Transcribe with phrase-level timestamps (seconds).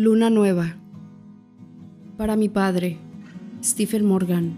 [0.00, 0.76] Luna Nueva.
[2.16, 2.98] Para mi padre,
[3.64, 4.56] Stephen Morgan,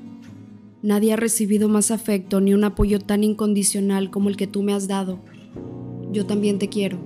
[0.82, 4.74] nadie ha recibido más afecto ni un apoyo tan incondicional como el que tú me
[4.74, 5.18] has dado.
[6.12, 6.98] Yo también te quiero.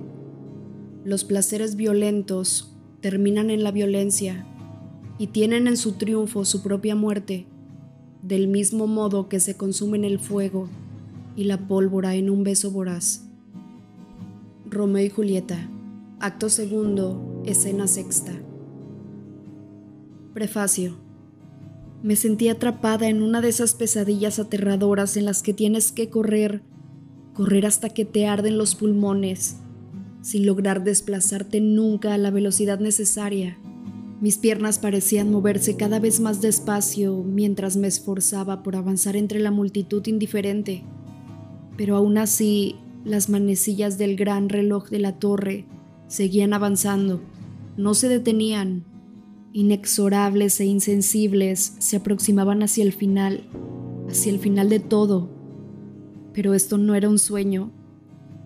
[1.05, 4.45] Los placeres violentos terminan en la violencia
[5.17, 7.47] y tienen en su triunfo su propia muerte,
[8.21, 10.67] del mismo modo que se consumen el fuego
[11.37, 13.29] y la pólvora en un beso voraz.
[14.69, 15.69] Romeo y Julieta,
[16.19, 18.31] acto segundo, Escena sexta.
[20.33, 20.97] Prefacio.
[22.01, 26.63] Me sentí atrapada en una de esas pesadillas aterradoras en las que tienes que correr,
[27.35, 29.57] correr hasta que te arden los pulmones,
[30.23, 33.59] sin lograr desplazarte nunca a la velocidad necesaria.
[34.21, 39.51] Mis piernas parecían moverse cada vez más despacio mientras me esforzaba por avanzar entre la
[39.51, 40.83] multitud indiferente.
[41.77, 45.67] Pero aún así, las manecillas del gran reloj de la torre
[46.07, 47.21] seguían avanzando
[47.77, 48.85] no se detenían.
[49.53, 53.47] Inexorables e insensibles se aproximaban hacia el final,
[54.09, 55.29] hacia el final de todo.
[56.33, 57.71] Pero esto no era un sueño,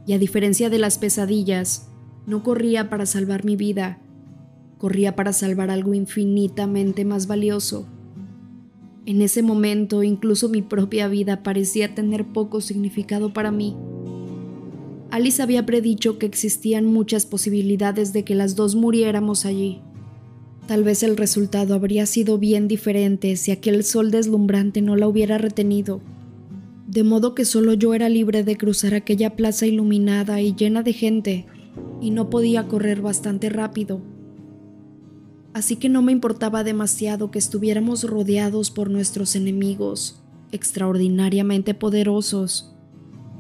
[0.06, 1.90] y a diferencia de las pesadillas,
[2.26, 4.02] no corría para salvar mi vida,
[4.78, 7.88] corría para salvar algo infinitamente más valioso.
[9.06, 13.76] En ese momento incluso mi propia vida parecía tener poco significado para mí.
[15.12, 19.82] Alice había predicho que existían muchas posibilidades de que las dos muriéramos allí.
[20.68, 25.40] Tal vez el resultado habría sido bien diferente si aquel sol deslumbrante no la hubiera
[25.40, 26.00] retenido,
[26.86, 30.94] de modo que solo yo era libre de cruzar aquella plaza iluminada y llena de
[30.94, 31.46] gente,
[32.00, 34.02] y no podía correr bastante rápido.
[35.54, 42.76] Así que no me importaba demasiado que estuviéramos rodeados por nuestros enemigos, extraordinariamente poderosos,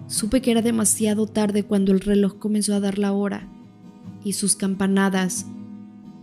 [0.09, 3.47] Supe que era demasiado tarde cuando el reloj comenzó a dar la hora
[4.23, 5.45] y sus campanadas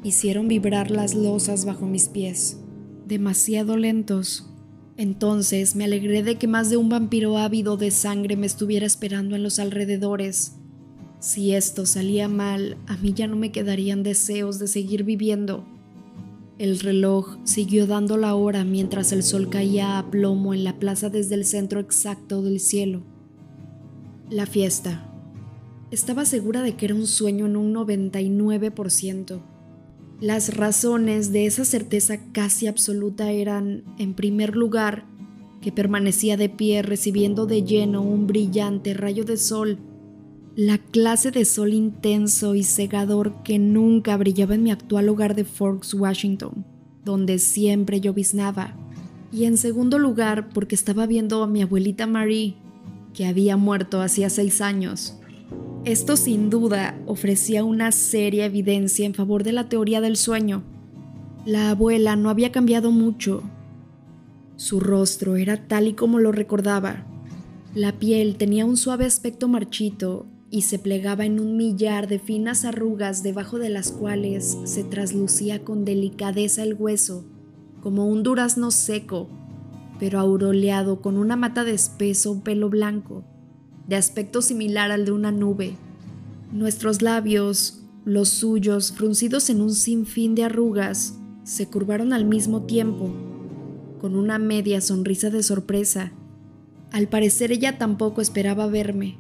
[0.02, 2.58] hicieron vibrar las losas bajo mis pies,
[3.06, 4.50] demasiado lentos.
[4.96, 9.36] Entonces me alegré de que más de un vampiro ávido de sangre me estuviera esperando
[9.36, 10.56] en los alrededores.
[11.20, 15.64] Si esto salía mal, a mí ya no me quedarían deseos de seguir viviendo.
[16.58, 21.08] El reloj siguió dando la hora mientras el sol caía a plomo en la plaza
[21.08, 23.04] desde el centro exacto del cielo.
[24.28, 25.06] La fiesta.
[25.92, 29.41] Estaba segura de que era un sueño en un 99%.
[30.20, 35.04] Las razones de esa certeza casi absoluta eran, en primer lugar,
[35.60, 39.78] que permanecía de pie recibiendo de lleno un brillante rayo de sol,
[40.56, 45.44] la clase de sol intenso y cegador que nunca brillaba en mi actual hogar de
[45.44, 46.66] Forks, Washington,
[47.04, 48.75] donde siempre lloviznaba.
[49.31, 52.56] Y en segundo lugar, porque estaba viendo a mi abuelita Marie
[53.16, 55.16] que había muerto hacía seis años.
[55.87, 60.62] Esto sin duda ofrecía una seria evidencia en favor de la teoría del sueño.
[61.47, 63.43] La abuela no había cambiado mucho.
[64.56, 67.06] Su rostro era tal y como lo recordaba.
[67.75, 72.66] La piel tenía un suave aspecto marchito y se plegaba en un millar de finas
[72.66, 77.25] arrugas debajo de las cuales se traslucía con delicadeza el hueso,
[77.81, 79.31] como un durazno seco
[79.98, 83.24] pero auroleado con una mata de espeso pelo blanco,
[83.88, 85.74] de aspecto similar al de una nube.
[86.52, 93.10] Nuestros labios, los suyos fruncidos en un sinfín de arrugas, se curvaron al mismo tiempo,
[94.00, 96.12] con una media sonrisa de sorpresa.
[96.92, 99.18] Al parecer ella tampoco esperaba verme.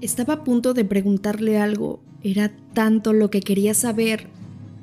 [0.00, 4.28] Estaba a punto de preguntarle algo, era tanto lo que quería saber.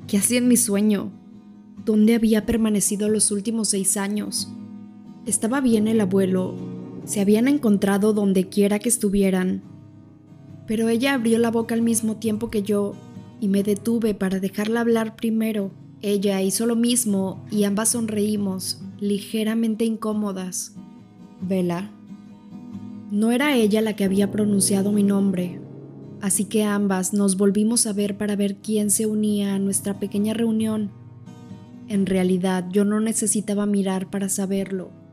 [0.08, 1.12] ¿Qué hacía en mi sueño?
[1.84, 4.48] ¿Dónde había permanecido los últimos seis años?
[5.26, 6.54] Estaba bien el abuelo,
[7.06, 9.62] se habían encontrado donde quiera que estuvieran,
[10.66, 12.94] pero ella abrió la boca al mismo tiempo que yo
[13.40, 15.70] y me detuve para dejarla hablar primero.
[16.02, 20.74] Ella hizo lo mismo y ambas sonreímos, ligeramente incómodas.
[21.40, 21.90] Vela.
[23.10, 25.60] No era ella la que había pronunciado mi nombre,
[26.20, 30.34] así que ambas nos volvimos a ver para ver quién se unía a nuestra pequeña
[30.34, 30.90] reunión.
[31.88, 35.03] En realidad yo no necesitaba mirar para saberlo.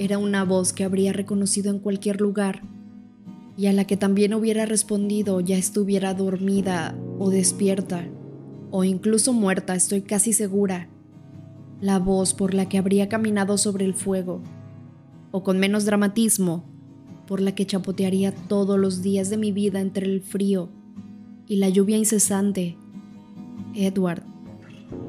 [0.00, 2.62] Era una voz que habría reconocido en cualquier lugar
[3.58, 8.08] y a la que también hubiera respondido ya estuviera dormida o despierta
[8.70, 10.88] o incluso muerta, estoy casi segura.
[11.82, 14.40] La voz por la que habría caminado sobre el fuego,
[15.32, 16.64] o con menos dramatismo,
[17.26, 20.70] por la que chapotearía todos los días de mi vida entre el frío
[21.46, 22.78] y la lluvia incesante.
[23.74, 24.22] Edward,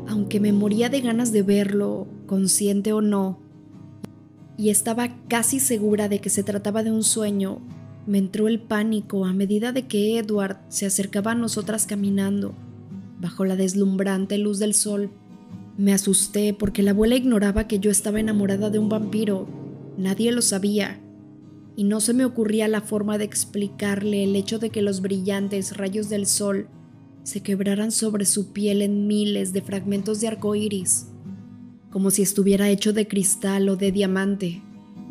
[0.10, 3.51] aunque me moría de ganas de verlo, consciente o no,
[4.62, 7.58] y estaba casi segura de que se trataba de un sueño,
[8.06, 12.54] me entró el pánico a medida de que Edward se acercaba a nosotras caminando.
[13.20, 15.10] bajo la deslumbrante luz del sol.
[15.80, 19.48] Me asusté porque la abuela ignoraba que yo estaba enamorada de un vampiro.
[19.98, 21.00] Nadie lo sabía.
[21.76, 25.76] Y no se me ocurría la forma de explicarle el hecho de que los brillantes
[25.76, 26.68] rayos del sol
[27.24, 31.08] se quebraran sobre su piel en miles de fragmentos de arco iris,
[31.92, 34.62] como si estuviera hecho de cristal o de diamante.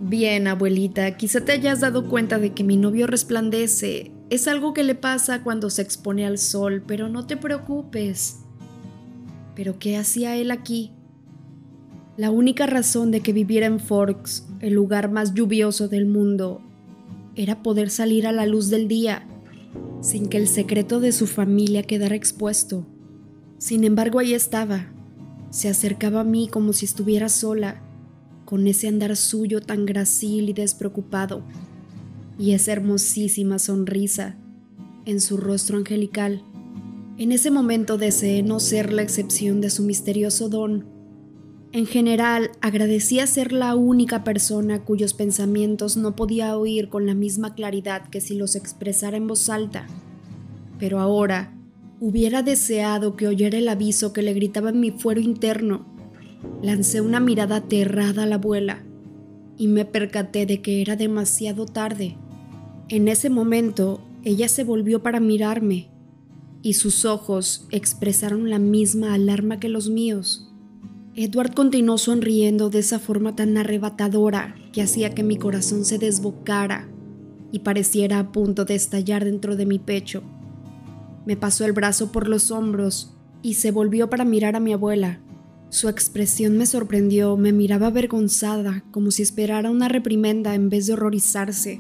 [0.02, 4.12] Bien, abuelita, quizá te hayas dado cuenta de que mi novio resplandece.
[4.30, 8.38] Es algo que le pasa cuando se expone al sol, pero no te preocupes.
[9.54, 10.92] ¿Pero qué hacía él aquí?
[12.16, 16.62] La única razón de que viviera en Forks, el lugar más lluvioso del mundo,
[17.36, 19.26] era poder salir a la luz del día,
[20.00, 22.86] sin que el secreto de su familia quedara expuesto.
[23.58, 24.92] Sin embargo, ahí estaba.
[25.50, 27.82] Se acercaba a mí como si estuviera sola
[28.44, 31.42] con ese andar suyo tan gracil y despreocupado,
[32.38, 34.36] y esa hermosísima sonrisa
[35.04, 36.42] en su rostro angelical.
[37.16, 40.86] En ese momento deseé no ser la excepción de su misterioso don.
[41.72, 47.54] En general, agradecía ser la única persona cuyos pensamientos no podía oír con la misma
[47.54, 49.86] claridad que si los expresara en voz alta.
[50.78, 51.54] Pero ahora,
[52.00, 55.90] hubiera deseado que oyera el aviso que le gritaba en mi fuero interno
[56.62, 58.82] Lancé una mirada aterrada a la abuela
[59.56, 62.16] y me percaté de que era demasiado tarde.
[62.88, 65.90] En ese momento, ella se volvió para mirarme
[66.62, 70.50] y sus ojos expresaron la misma alarma que los míos.
[71.14, 76.88] Edward continuó sonriendo de esa forma tan arrebatadora que hacía que mi corazón se desbocara
[77.52, 80.22] y pareciera a punto de estallar dentro de mi pecho.
[81.30, 85.20] Me pasó el brazo por los hombros y se volvió para mirar a mi abuela.
[85.68, 90.94] Su expresión me sorprendió, me miraba avergonzada, como si esperara una reprimenda en vez de
[90.94, 91.78] horrorizarse.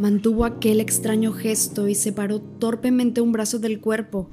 [0.00, 4.28] Mantuvo aquel extraño gesto y separó torpemente un brazo del cuerpo.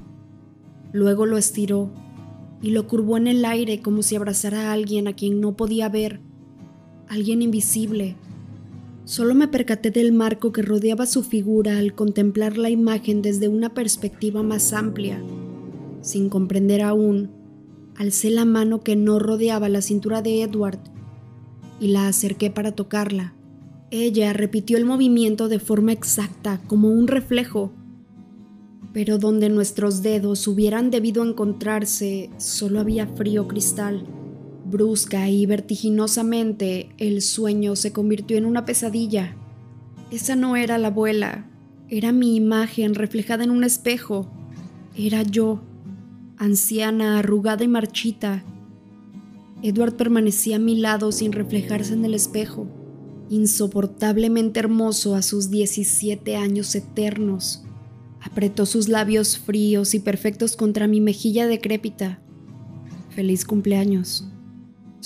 [0.92, 1.92] Luego lo estiró
[2.60, 5.88] y lo curvó en el aire como si abrazara a alguien a quien no podía
[5.88, 6.20] ver,
[7.08, 8.16] alguien invisible.
[9.06, 13.72] Solo me percaté del marco que rodeaba su figura al contemplar la imagen desde una
[13.72, 15.22] perspectiva más amplia,
[16.00, 17.30] sin comprender aún
[17.96, 20.80] alcé la mano que no rodeaba la cintura de Edward
[21.78, 23.36] y la acerqué para tocarla.
[23.92, 27.70] Ella repitió el movimiento de forma exacta, como un reflejo,
[28.92, 34.04] pero donde nuestros dedos hubieran debido encontrarse solo había frío cristal.
[34.68, 39.36] Brusca y vertiginosamente el sueño se convirtió en una pesadilla.
[40.10, 41.48] Esa no era la abuela,
[41.88, 44.28] era mi imagen reflejada en un espejo.
[44.96, 45.62] Era yo
[46.36, 48.44] anciana, arrugada y marchita.
[49.62, 52.66] Edward permanecía a mi lado sin reflejarse en el espejo,
[53.30, 57.62] insoportablemente hermoso a sus 17 años eternos.
[58.20, 62.20] Apretó sus labios fríos y perfectos contra mi mejilla decrépita.
[63.10, 64.26] Feliz cumpleaños,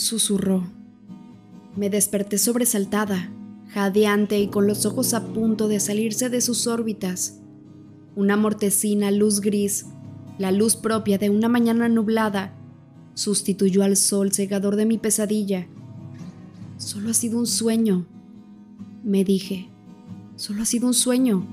[0.01, 0.65] susurró.
[1.77, 3.31] Me desperté sobresaltada,
[3.69, 7.39] jadeante y con los ojos a punto de salirse de sus órbitas.
[8.17, 9.87] Una mortecina luz gris
[10.41, 12.55] la luz propia de una mañana nublada
[13.13, 15.67] sustituyó al sol cegador de mi pesadilla.
[16.79, 18.07] Solo ha sido un sueño,
[19.05, 19.69] me dije.
[20.37, 21.47] Solo ha sido un sueño.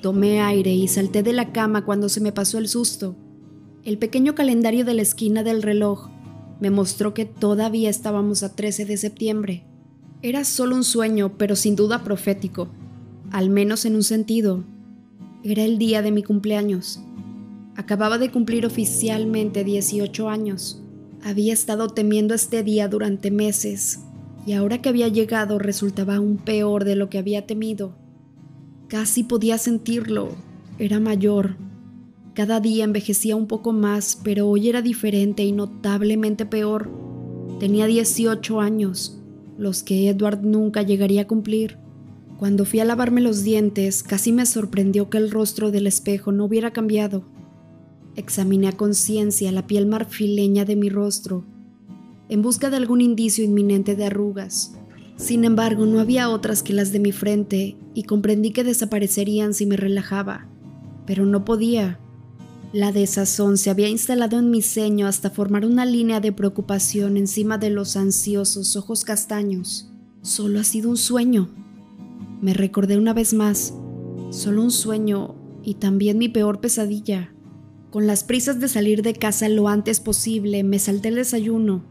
[0.00, 3.16] Tomé aire y salté de la cama cuando se me pasó el susto.
[3.82, 6.11] El pequeño calendario de la esquina del reloj
[6.62, 9.64] me mostró que todavía estábamos a 13 de septiembre.
[10.22, 12.68] Era solo un sueño, pero sin duda profético,
[13.32, 14.62] al menos en un sentido.
[15.42, 17.00] Era el día de mi cumpleaños.
[17.74, 20.80] Acababa de cumplir oficialmente 18 años.
[21.24, 23.98] Había estado temiendo este día durante meses
[24.46, 27.96] y ahora que había llegado resultaba aún peor de lo que había temido.
[28.86, 30.28] Casi podía sentirlo.
[30.78, 31.56] Era mayor.
[32.34, 36.90] Cada día envejecía un poco más, pero hoy era diferente y notablemente peor.
[37.60, 39.20] Tenía 18 años,
[39.58, 41.76] los que Edward nunca llegaría a cumplir.
[42.38, 46.46] Cuando fui a lavarme los dientes, casi me sorprendió que el rostro del espejo no
[46.46, 47.24] hubiera cambiado.
[48.16, 51.44] Examiné a conciencia la piel marfileña de mi rostro,
[52.28, 54.74] en busca de algún indicio inminente de arrugas.
[55.16, 59.66] Sin embargo, no había otras que las de mi frente y comprendí que desaparecerían si
[59.66, 60.48] me relajaba.
[61.06, 62.00] Pero no podía.
[62.72, 67.58] La desazón se había instalado en mi ceño hasta formar una línea de preocupación encima
[67.58, 69.90] de los ansiosos ojos castaños.
[70.22, 71.50] Solo ha sido un sueño.
[72.40, 73.74] Me recordé una vez más.
[74.30, 77.34] Solo un sueño y también mi peor pesadilla.
[77.90, 81.84] Con las prisas de salir de casa lo antes posible, me salté el desayuno.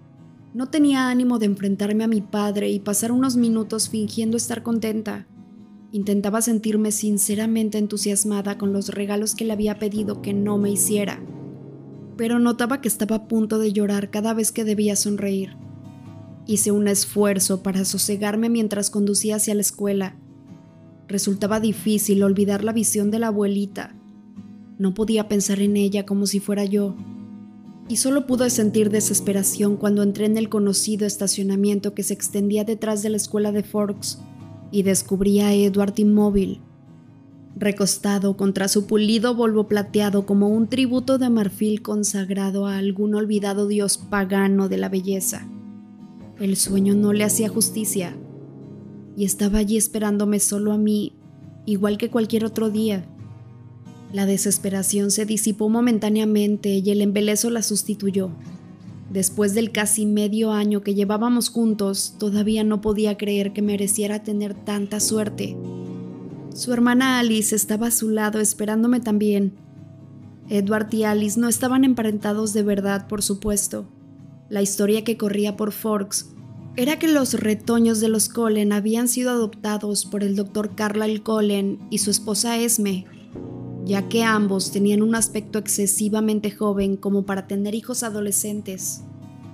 [0.55, 5.27] No tenía ánimo de enfrentarme a mi padre y pasar unos minutos fingiendo estar contenta.
[5.93, 11.21] Intentaba sentirme sinceramente entusiasmada con los regalos que le había pedido que no me hiciera.
[12.17, 15.55] pero notaba que estaba a punto de llorar cada vez que debía sonreír.
[16.45, 20.15] Hice un esfuerzo para sosegarme mientras conducía hacia la escuela.
[21.07, 23.95] Resultaba difícil olvidar la visión de la abuelita.
[24.77, 26.95] No podía pensar en ella como si fuera yo.
[27.88, 33.01] Y solo pude sentir desesperación cuando entré en el conocido estacionamiento que se extendía detrás
[33.01, 34.19] de la escuela de Forks
[34.71, 36.61] y descubrí a Edward inmóvil,
[37.55, 43.67] recostado contra su pulido Volvo plateado como un tributo de marfil consagrado a algún olvidado
[43.67, 45.47] dios pagano de la belleza.
[46.39, 48.15] El sueño no le hacía justicia
[49.15, 51.13] y estaba allí esperándome solo a mí,
[51.65, 53.05] igual que cualquier otro día.
[54.13, 58.31] La desesperación se disipó momentáneamente y el embelezo la sustituyó.
[59.11, 64.53] Después del casi medio año que llevábamos juntos, todavía no podía creer que mereciera tener
[64.53, 65.57] tanta suerte.
[66.53, 69.53] Su hermana Alice estaba a su lado esperándome también.
[70.49, 73.85] Edward y Alice no estaban emparentados de verdad, por supuesto.
[74.47, 76.29] La historia que corría por Forks
[76.77, 81.79] era que los retoños de los Cullen habían sido adoptados por el doctor Carlyle Cullen
[81.89, 83.05] y su esposa Esme,
[83.85, 89.01] ya que ambos tenían un aspecto excesivamente joven como para tener hijos adolescentes.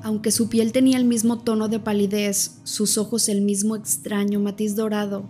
[0.03, 4.75] Aunque su piel tenía el mismo tono de palidez, sus ojos el mismo extraño matiz
[4.75, 5.25] dorado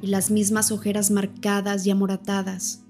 [0.00, 2.84] y las mismas ojeras marcadas y amoratadas.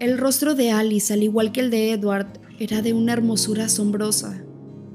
[0.00, 4.44] El rostro de Alice, al igual que el de Edward, era de una hermosura asombrosa,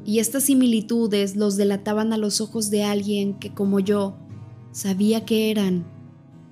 [0.06, 4.18] y estas similitudes los delataban a los ojos de alguien que, como yo,
[4.72, 5.86] sabía que eran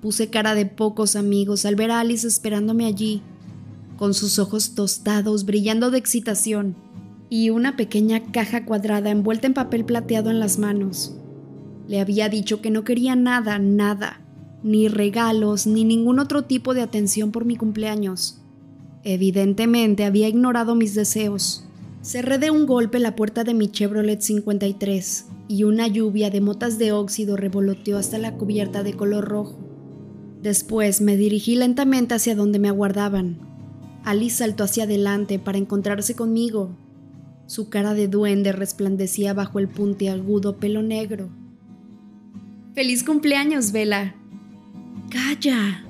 [0.00, 3.22] Puse cara de pocos amigos al ver a Alice esperándome allí,
[3.96, 6.76] con sus ojos tostados brillando de excitación
[7.30, 11.16] y una pequeña caja cuadrada envuelta en papel plateado en las manos.
[11.88, 14.20] Le había dicho que no quería nada, nada,
[14.62, 18.40] ni regalos, ni ningún otro tipo de atención por mi cumpleaños.
[19.04, 21.64] Evidentemente había ignorado mis deseos.
[22.02, 26.78] Cerré de un golpe la puerta de mi Chevrolet 53 y una lluvia de motas
[26.78, 29.67] de óxido revoloteó hasta la cubierta de color rojo.
[30.42, 33.38] Después me dirigí lentamente hacia donde me aguardaban.
[34.04, 36.76] Alice saltó hacia adelante para encontrarse conmigo.
[37.46, 41.28] Su cara de duende resplandecía bajo el puntiagudo pelo negro.
[42.74, 44.14] ¡Feliz cumpleaños, Vela!
[45.10, 45.84] ¡Calla!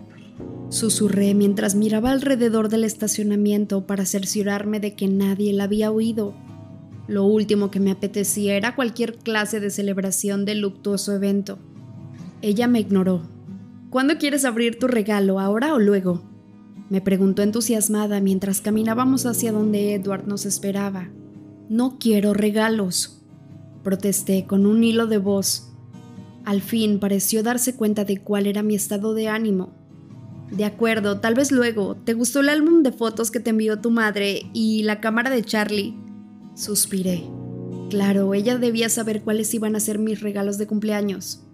[0.70, 6.34] Susurré mientras miraba alrededor del estacionamiento para cerciorarme de que nadie la había oído.
[7.06, 11.58] Lo último que me apetecía era cualquier clase de celebración del luctuoso evento.
[12.40, 13.22] Ella me ignoró
[13.90, 16.22] ¿Cuándo quieres abrir tu regalo, ahora o luego?
[16.90, 21.08] Me preguntó entusiasmada mientras caminábamos hacia donde Edward nos esperaba.
[21.70, 23.22] No quiero regalos,
[23.82, 25.72] protesté con un hilo de voz.
[26.44, 29.72] Al fin pareció darse cuenta de cuál era mi estado de ánimo.
[30.50, 31.94] De acuerdo, tal vez luego.
[31.94, 35.42] ¿Te gustó el álbum de fotos que te envió tu madre y la cámara de
[35.42, 35.94] Charlie?
[36.54, 37.24] Suspiré.
[37.88, 41.47] Claro, ella debía saber cuáles iban a ser mis regalos de cumpleaños.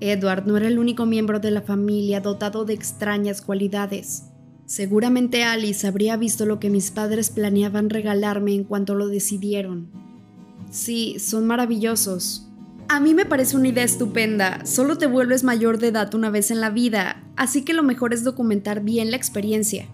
[0.00, 4.24] Edward no era el único miembro de la familia dotado de extrañas cualidades.
[4.64, 9.90] Seguramente Alice habría visto lo que mis padres planeaban regalarme en cuanto lo decidieron.
[10.70, 12.46] Sí, son maravillosos.
[12.88, 16.50] A mí me parece una idea estupenda, solo te vuelves mayor de edad una vez
[16.50, 19.86] en la vida, así que lo mejor es documentar bien la experiencia.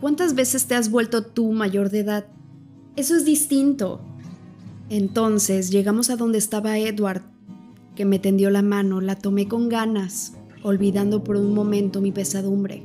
[0.00, 2.26] ¿Cuántas veces te has vuelto tú mayor de edad?
[2.96, 4.00] Eso es distinto.
[4.88, 7.22] Entonces llegamos a donde estaba Edward,
[8.00, 12.82] que me tendió la mano, la tomé con ganas, olvidando por un momento mi pesadumbre.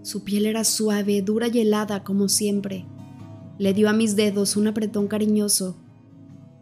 [0.00, 2.86] Su piel era suave, dura y helada como siempre.
[3.58, 5.76] Le dio a mis dedos un apretón cariñoso.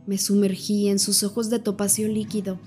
[0.04, 2.58] Me sumergí en sus ojos de topacio líquido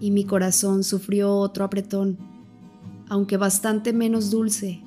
[0.00, 2.18] y mi corazón sufrió otro apretón,
[3.08, 4.82] aunque bastante menos dulce.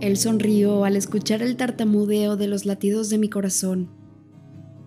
[0.00, 3.90] Él sonrió al escuchar el tartamudeo de los latidos de mi corazón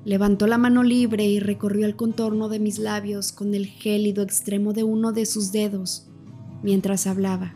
[0.07, 4.71] Levantó la mano libre y recorrió el contorno de mis labios con el gélido extremo
[4.71, 6.07] de uno de sus dedos
[6.63, 7.53] mientras hablaba.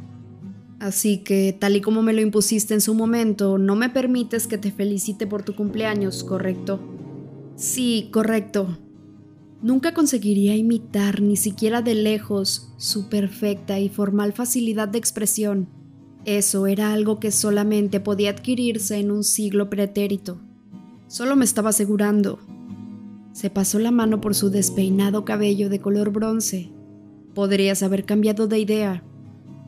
[0.77, 4.57] Así que, tal y como me lo impusiste en su momento, no me permites que
[4.57, 6.81] te felicite por tu cumpleaños, ¿correcto?
[7.55, 8.77] Sí, correcto.
[9.61, 15.69] Nunca conseguiría imitar, ni siquiera de lejos, su perfecta y formal facilidad de expresión.
[16.25, 20.41] Eso era algo que solamente podía adquirirse en un siglo pretérito.
[21.11, 22.39] Solo me estaba asegurando.
[23.33, 26.71] Se pasó la mano por su despeinado cabello de color bronce.
[27.35, 29.03] Podrías haber cambiado de idea.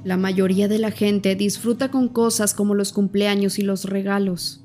[0.05, 4.63] La mayoría de la gente disfruta con cosas como los cumpleaños y los regalos.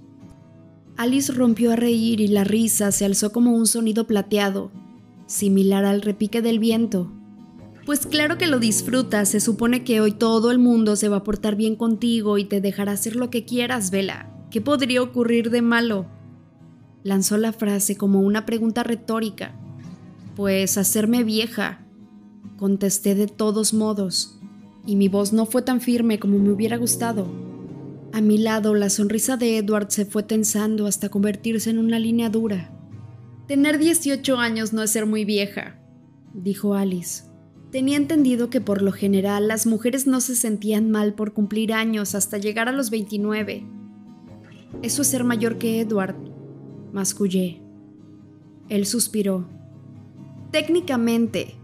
[0.96, 4.70] Alice rompió a reír y la risa se alzó como un sonido plateado,
[5.26, 7.10] similar al repique del viento.
[7.86, 11.24] Pues claro que lo disfrutas, se supone que hoy todo el mundo se va a
[11.24, 14.32] portar bien contigo y te dejará hacer lo que quieras, Vela.
[14.52, 16.06] ¿Qué podría ocurrir de malo?
[17.02, 19.54] Lanzó la frase como una pregunta retórica.
[20.36, 21.84] Pues hacerme vieja.
[22.56, 24.38] Contesté de todos modos,
[24.84, 27.26] y mi voz no fue tan firme como me hubiera gustado.
[28.12, 32.30] A mi lado, la sonrisa de Edward se fue tensando hasta convertirse en una línea
[32.30, 32.70] dura.
[33.46, 35.78] Tener 18 años no es ser muy vieja,
[36.34, 37.24] dijo Alice.
[37.70, 42.14] Tenía entendido que por lo general las mujeres no se sentían mal por cumplir años
[42.14, 43.66] hasta llegar a los 29.
[44.82, 46.16] Eso es ser mayor que Edward,
[46.92, 47.60] mascullé.
[48.68, 49.46] Él suspiró.
[50.50, 51.54] Técnicamente,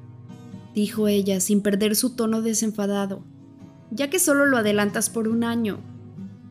[0.74, 3.22] dijo ella sin perder su tono desenfadado,
[3.90, 5.78] ya que solo lo adelantas por un año.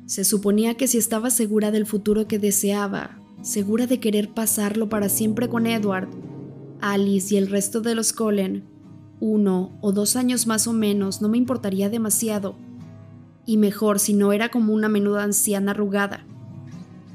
[0.06, 5.10] Se suponía que si estaba segura del futuro que deseaba, segura de querer pasarlo para
[5.10, 6.10] siempre con Edward,
[6.82, 8.64] Alice y el resto de los Cullen,
[9.20, 12.56] uno o dos años más o menos no me importaría demasiado,
[13.46, 16.26] y mejor si no era como una menuda anciana arrugada.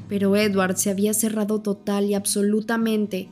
[0.09, 3.29] Pero Edward se había cerrado total y absolutamente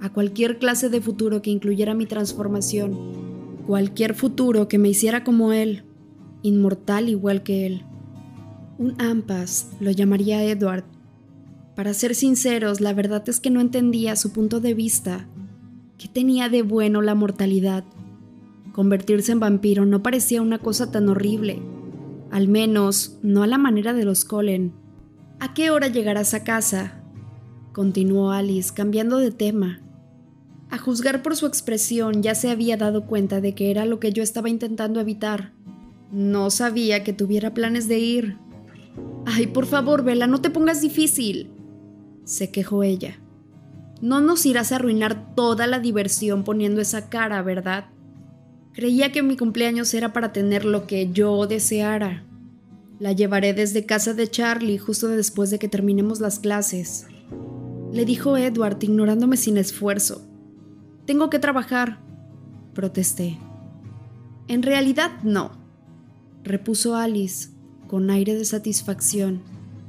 [0.00, 2.98] a cualquier clase de futuro que incluyera mi transformación,
[3.66, 5.84] cualquier futuro que me hiciera como él,
[6.42, 7.84] inmortal igual que él.
[8.76, 10.84] Un ampas lo llamaría Edward.
[11.74, 15.26] Para ser sinceros, la verdad es que no entendía su punto de vista.
[15.96, 17.84] ¿Qué tenía de bueno la mortalidad?
[18.72, 21.62] Convertirse en vampiro no parecía una cosa tan horrible,
[22.30, 24.83] al menos no a la manera de los Colen.
[25.40, 27.00] ¿A qué hora llegarás a casa?
[27.72, 29.80] continuó Alice, cambiando de tema.
[30.70, 34.12] A juzgar por su expresión, ya se había dado cuenta de que era lo que
[34.12, 35.52] yo estaba intentando evitar.
[36.10, 38.36] No sabía que tuviera planes de ir.
[39.26, 41.50] Ay, por favor, Vela, no te pongas difícil,
[42.24, 43.18] se quejó ella.
[44.00, 47.86] No nos irás a arruinar toda la diversión poniendo esa cara, ¿verdad?
[48.72, 52.24] Creía que mi cumpleaños era para tener lo que yo deseara.
[53.04, 57.06] La llevaré desde casa de Charlie justo después de que terminemos las clases.
[57.92, 60.26] Le dijo Edward, ignorándome sin esfuerzo.
[61.04, 62.00] Tengo que trabajar,
[62.72, 63.38] protesté.
[64.48, 65.50] En realidad no,
[66.44, 67.50] repuso Alice,
[67.88, 69.42] con aire de satisfacción.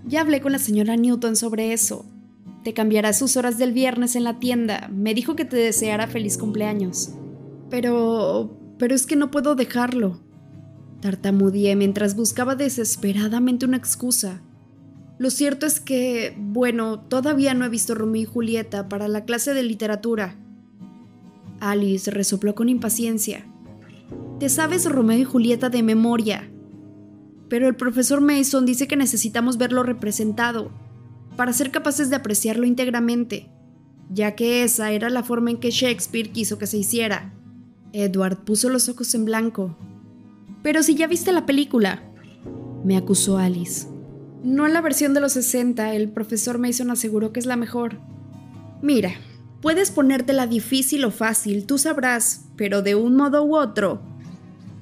[0.06, 2.06] Ya hablé con la señora Newton sobre eso.
[2.65, 4.89] Te cambiará sus horas del viernes en la tienda.
[4.93, 7.12] Me dijo que te deseara feliz cumpleaños.
[7.69, 8.60] Pero...
[8.78, 10.19] pero es que no puedo dejarlo.
[11.06, 14.41] Tartamudeé mientras buscaba desesperadamente una excusa.
[15.20, 19.54] Lo cierto es que, bueno, todavía no he visto Romeo y Julieta para la clase
[19.54, 20.36] de literatura.
[21.60, 23.46] Alice resopló con impaciencia.
[24.39, 26.50] Te sabes Romeo y Julieta de memoria.
[27.50, 30.72] Pero el profesor Mason dice que necesitamos verlo representado
[31.38, 33.52] para ser capaces de apreciarlo íntegramente,
[34.10, 37.32] ya que esa era la forma en que Shakespeare quiso que se hiciera.
[37.94, 39.78] Edward puso los ojos en blanco.
[40.65, 42.01] Pero si ya viste la película,
[42.84, 43.88] me acusó Alice.
[44.43, 47.99] No la versión de los 60, el profesor Mason aseguró que es la mejor.
[48.82, 49.12] Mira,
[49.62, 54.01] puedes ponértela difícil o fácil, tú sabrás, pero de un modo u otro.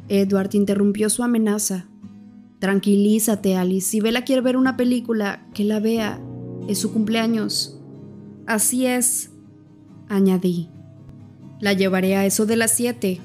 [0.08, 1.90] Edward interrumpió su amenaza.
[2.60, 3.90] Tranquilízate, Alice.
[3.90, 6.18] Si Bella quiere ver una película, que la vea.
[6.70, 7.78] Es su cumpleaños.
[8.46, 9.32] Así es,
[10.08, 10.70] añadí.
[11.60, 13.20] La llevaré a eso de las siete,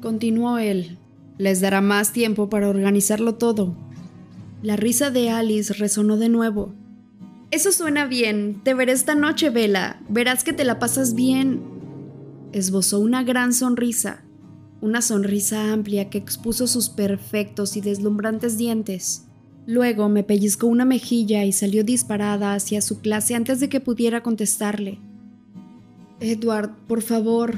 [0.00, 0.98] continuó él.
[1.42, 3.74] Les dará más tiempo para organizarlo todo.
[4.62, 6.72] La risa de Alice resonó de nuevo.
[7.50, 8.60] Eso suena bien.
[8.62, 10.00] Te veré esta noche, Vela.
[10.08, 11.60] Verás que te la pasas bien.
[12.52, 14.22] Esbozó una gran sonrisa,
[14.80, 19.24] una sonrisa amplia que expuso sus perfectos y deslumbrantes dientes.
[19.66, 24.22] Luego me pellizcó una mejilla y salió disparada hacia su clase antes de que pudiera
[24.22, 25.00] contestarle.
[26.20, 27.56] Edward, por favor.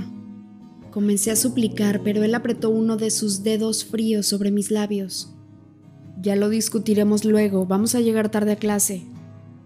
[0.94, 5.35] Comencé a suplicar, pero él apretó uno de sus dedos fríos sobre mis labios.
[6.22, 9.02] Ya lo discutiremos luego, vamos a llegar tarde a clase.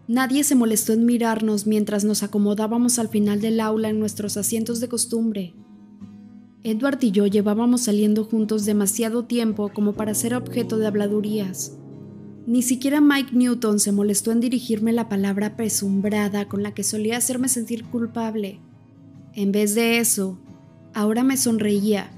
[0.07, 4.81] Nadie se molestó en mirarnos mientras nos acomodábamos al final del aula en nuestros asientos
[4.81, 5.55] de costumbre.
[6.63, 11.77] Edward y yo llevábamos saliendo juntos demasiado tiempo como para ser objeto de habladurías.
[12.47, 17.19] Ni siquiera Mike Newton se molestó en dirigirme la palabra presumbrada con la que solía
[17.19, 18.61] hacerme sentir culpable.
[19.35, 20.39] En vez de eso,
[20.95, 22.11] ahora me sonreía,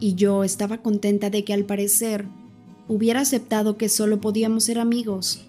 [0.00, 2.26] y yo estaba contenta de que al parecer
[2.88, 5.46] hubiera aceptado que solo podíamos ser amigos.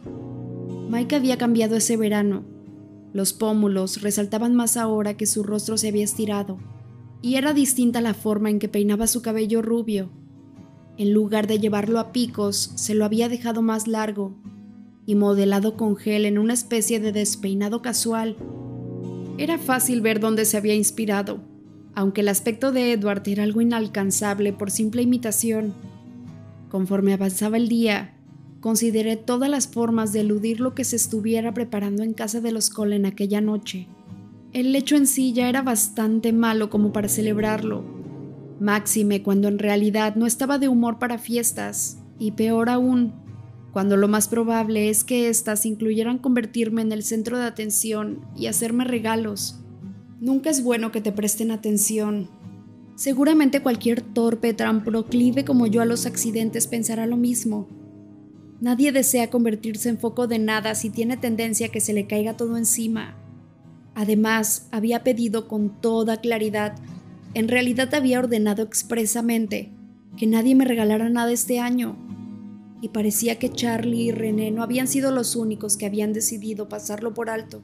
[0.90, 2.44] Mike había cambiado ese verano.
[3.14, 6.58] Los pómulos resaltaban más ahora que su rostro se había estirado,
[7.22, 10.10] y era distinta la forma en que peinaba su cabello rubio.
[10.98, 14.36] En lugar de llevarlo a picos, se lo había dejado más largo
[15.06, 18.38] y modelado con gel en una especie de despeinado casual.
[19.38, 21.40] Era fácil ver dónde se había inspirado,
[21.96, 25.74] aunque el aspecto de Edward era algo inalcanzable por simple imitación.
[26.70, 28.14] Conforme avanzaba el día,
[28.64, 32.70] Consideré todas las formas de eludir lo que se estuviera preparando en casa de los
[32.70, 33.90] Colen aquella noche.
[34.54, 37.84] El hecho en sí ya era bastante malo como para celebrarlo.
[38.62, 43.12] Máxime cuando en realidad no estaba de humor para fiestas, y peor aún,
[43.74, 48.48] cuando lo más probable es que éstas incluyeran convertirme en el centro de atención y
[48.48, 49.60] hacerme regalos.
[50.24, 52.30] Nunca es bueno que te presten atención.
[52.96, 57.68] Seguramente cualquier torpe tan proclive como yo a los accidentes pensará lo mismo
[58.64, 62.38] Nadie desea convertirse en foco de nada si tiene tendencia a que se le caiga
[62.38, 63.18] todo encima.
[63.94, 66.78] Además, había pedido con toda claridad,
[67.34, 69.74] en realidad había ordenado expresamente,
[70.16, 71.98] que nadie me regalara nada este año.
[72.82, 77.14] Y parecía que Charlie y René no habían sido los únicos que habían decidido pasarlo
[77.14, 77.62] por alto.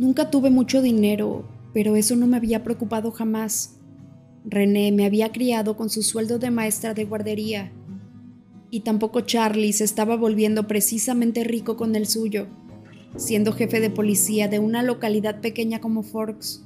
[0.00, 3.76] Nunca tuve mucho dinero, pero eso no me había preocupado jamás.
[4.46, 7.70] René me había criado con su sueldo de maestra de guardería
[8.70, 12.46] y tampoco Charlie se estaba volviendo precisamente rico con el suyo,
[13.16, 16.64] siendo jefe de policía de una localidad pequeña como Forks.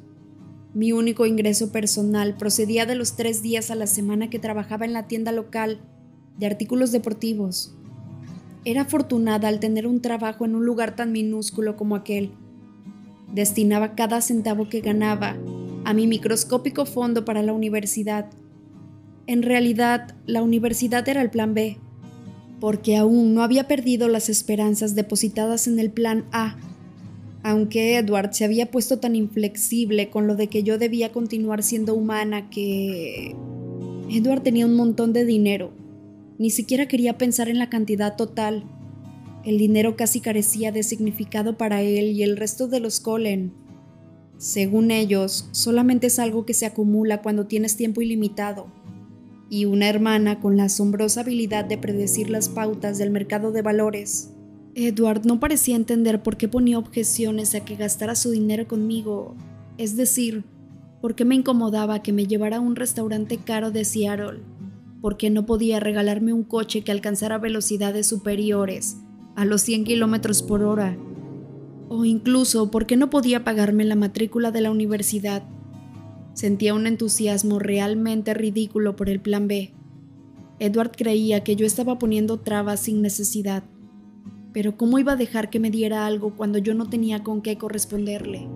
[0.73, 4.93] Mi único ingreso personal procedía de los tres días a la semana que trabajaba en
[4.93, 5.81] la tienda local
[6.39, 7.75] de artículos deportivos.
[8.65, 12.31] Era afortunada al tener un trabajo en un lugar tan minúsculo como aquel.
[13.35, 15.37] Destinaba cada centavo que ganaba
[15.85, 18.31] a mi microscópico fondo para la universidad.
[19.27, 21.79] En realidad, la universidad era el plan B
[22.65, 26.57] porque aún no había perdido las esperanzas depositadas en el plan A,
[27.43, 31.95] aunque Edward se había puesto tan inflexible con lo de que yo debía continuar siendo
[31.95, 33.37] humana que...
[34.09, 35.73] Edward tenía un montón de dinero.
[36.39, 38.65] Ni siquiera quería pensar en la cantidad total.
[39.45, 43.53] El dinero casi carecía de significado para él y el resto de los Colen.
[44.39, 48.67] Según ellos, solamente es algo que se acumula cuando tienes tiempo ilimitado
[49.51, 54.31] y una hermana con la asombrosa habilidad de predecir las pautas del mercado de valores.
[54.75, 59.37] Edward no parecía entender por qué ponía objeciones a que gastara su dinero conmigo,
[59.77, 60.45] es decir,
[61.03, 64.41] por qué me incomodaba que me llevara a un restaurante caro de Seattle,
[65.03, 68.97] por qué no podía regalarme un coche que alcanzara velocidades superiores
[69.37, 70.97] a los 100 kilómetros por hora,
[71.89, 75.45] o incluso por qué no podía pagarme la matrícula de la universidad
[76.35, 79.73] Sentía un entusiasmo realmente ridículo por el plan B.
[80.59, 83.63] Edward creía que yo estaba poniendo trabas sin necesidad.
[84.53, 87.57] Pero ¿cómo iba a dejar que me diera algo cuando yo no tenía con qué
[87.57, 88.49] corresponderle?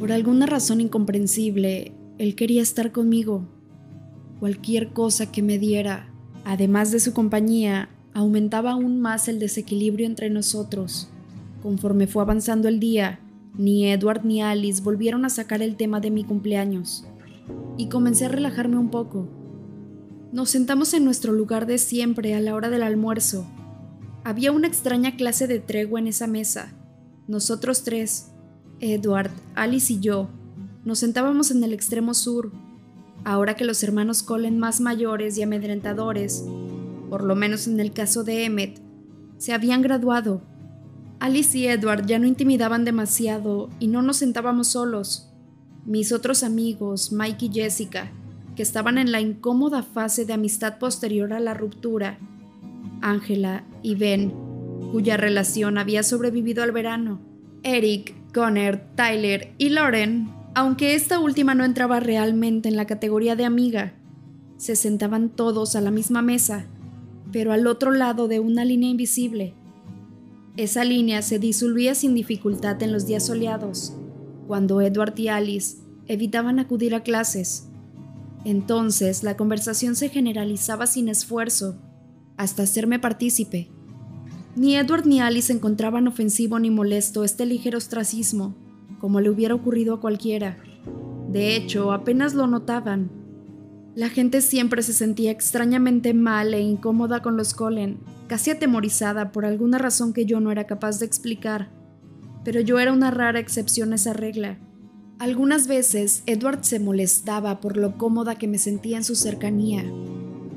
[0.00, 3.46] Por alguna razón incomprensible, él quería estar conmigo.
[4.40, 6.10] Cualquier cosa que me diera,
[6.44, 11.08] además de su compañía, aumentaba aún más el desequilibrio entre nosotros.
[11.62, 13.20] Conforme fue avanzando el día,
[13.56, 17.04] ni Edward ni Alice volvieron a sacar el tema de mi cumpleaños
[17.76, 19.28] y comencé a relajarme un poco.
[20.32, 23.46] Nos sentamos en nuestro lugar de siempre a la hora del almuerzo.
[24.24, 26.74] Había una extraña clase de tregua en esa mesa.
[27.26, 28.30] Nosotros tres,
[28.80, 30.28] Edward, Alice y yo,
[30.84, 32.52] nos sentábamos en el extremo sur,
[33.24, 36.44] ahora que los hermanos Colin más mayores y amedrentadores,
[37.08, 38.80] por lo menos en el caso de Emmet,
[39.38, 40.42] se habían graduado.
[41.20, 45.30] Alice y Edward ya no intimidaban demasiado y no nos sentábamos solos.
[45.84, 48.12] Mis otros amigos, Mike y Jessica,
[48.54, 52.18] que estaban en la incómoda fase de amistad posterior a la ruptura,
[53.00, 54.32] Angela y Ben,
[54.92, 57.20] cuya relación había sobrevivido al verano,
[57.62, 63.44] Eric, Connor, Tyler y Lauren, aunque esta última no entraba realmente en la categoría de
[63.44, 63.94] amiga,
[64.56, 66.66] se sentaban todos a la misma mesa,
[67.32, 69.54] pero al otro lado de una línea invisible.
[70.56, 73.94] Esa línea se disolvía sin dificultad en los días soleados
[74.48, 77.68] cuando Edward y Alice evitaban acudir a clases.
[78.44, 81.76] Entonces la conversación se generalizaba sin esfuerzo,
[82.36, 83.68] hasta hacerme partícipe.
[84.56, 88.56] Ni Edward ni Alice encontraban ofensivo ni molesto este ligero ostracismo,
[89.00, 90.56] como le hubiera ocurrido a cualquiera.
[91.30, 93.10] De hecho, apenas lo notaban.
[93.98, 99.44] La gente siempre se sentía extrañamente mal e incómoda con los Colen, casi atemorizada por
[99.44, 101.68] alguna razón que yo no era capaz de explicar
[102.48, 104.56] pero yo era una rara excepción a esa regla.
[105.18, 109.84] Algunas veces Edward se molestaba por lo cómoda que me sentía en su cercanía.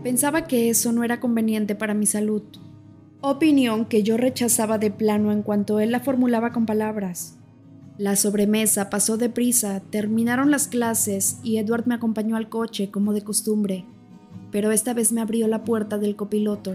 [0.02, 2.44] Pensaba que eso no era conveniente para mi salud.
[3.20, 7.38] Opinión que yo rechazaba de plano en cuanto él la formulaba con palabras.
[8.02, 13.22] La sobremesa pasó deprisa, terminaron las clases y Edward me acompañó al coche como de
[13.22, 13.86] costumbre,
[14.50, 16.74] pero esta vez me abrió la puerta del copiloto.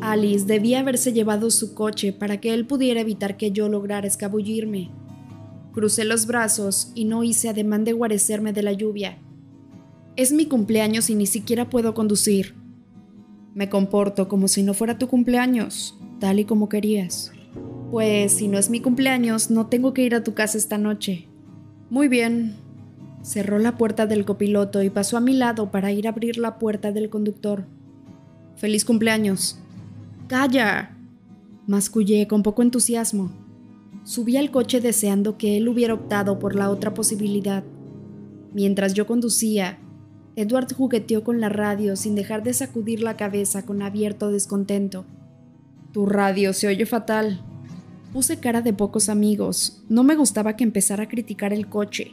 [0.00, 4.90] Alice debía haberse llevado su coche para que él pudiera evitar que yo lograra escabullirme.
[5.74, 9.18] Crucé los brazos y no hice ademán de guarecerme de la lluvia.
[10.16, 12.54] Es mi cumpleaños y ni siquiera puedo conducir.
[13.52, 17.33] Me comporto como si no fuera tu cumpleaños, tal y como querías.
[17.94, 21.28] Pues si no es mi cumpleaños, no tengo que ir a tu casa esta noche.
[21.90, 22.56] Muy bien.
[23.22, 26.58] Cerró la puerta del copiloto y pasó a mi lado para ir a abrir la
[26.58, 27.66] puerta del conductor.
[28.56, 29.60] Feliz cumpleaños.
[30.26, 30.96] ¡Calla!
[31.68, 33.30] Mascullé con poco entusiasmo.
[34.02, 37.62] Subí al coche deseando que él hubiera optado por la otra posibilidad.
[38.54, 39.78] Mientras yo conducía,
[40.34, 45.04] Edward jugueteó con la radio sin dejar de sacudir la cabeza con abierto descontento.
[45.92, 47.53] Tu radio se oye fatal.
[48.14, 49.84] Puse cara de pocos amigos.
[49.90, 52.12] No me gustaba que empezara a criticar el coche.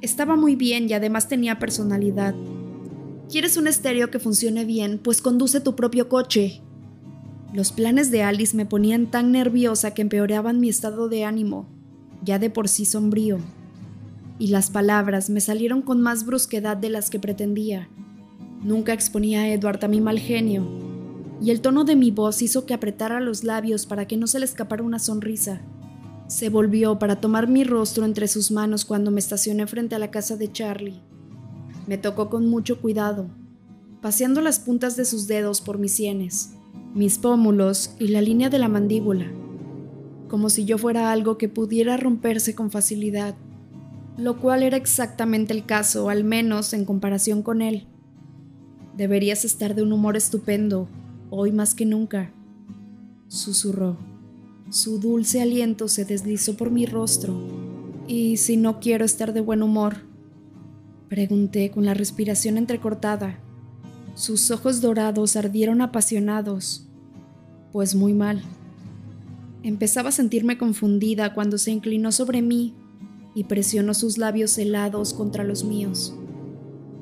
[0.00, 2.34] Estaba muy bien y además tenía personalidad.
[3.28, 4.98] ¿Quieres un estéreo que funcione bien?
[4.98, 6.62] Pues conduce tu propio coche.
[7.52, 11.68] Los planes de Alice me ponían tan nerviosa que empeoraban mi estado de ánimo,
[12.24, 13.38] ya de por sí sombrío
[14.40, 17.90] y las palabras me salieron con más brusquedad de las que pretendía.
[18.62, 20.66] Nunca exponía a Edward a mi mal genio,
[21.40, 24.38] y el tono de mi voz hizo que apretara los labios para que no se
[24.38, 25.60] le escapara una sonrisa.
[26.26, 30.10] Se volvió para tomar mi rostro entre sus manos cuando me estacioné frente a la
[30.10, 31.00] casa de Charlie.
[31.86, 33.28] Me tocó con mucho cuidado,
[34.00, 36.50] paseando las puntas de sus dedos por mis sienes,
[36.94, 39.26] mis pómulos y la línea de la mandíbula,
[40.28, 43.34] como si yo fuera algo que pudiera romperse con facilidad
[44.20, 47.86] lo cual era exactamente el caso, al menos en comparación con él.
[48.94, 50.88] Deberías estar de un humor estupendo,
[51.30, 52.32] hoy más que nunca,
[53.28, 53.96] susurró.
[54.68, 57.34] Su dulce aliento se deslizó por mi rostro.
[58.06, 59.98] ¿Y si no quiero estar de buen humor?
[61.08, 63.38] Pregunté con la respiración entrecortada.
[64.14, 66.86] Sus ojos dorados ardieron apasionados.
[67.72, 68.42] Pues muy mal.
[69.62, 72.74] Empezaba a sentirme confundida cuando se inclinó sobre mí
[73.34, 76.14] y presionó sus labios helados contra los míos.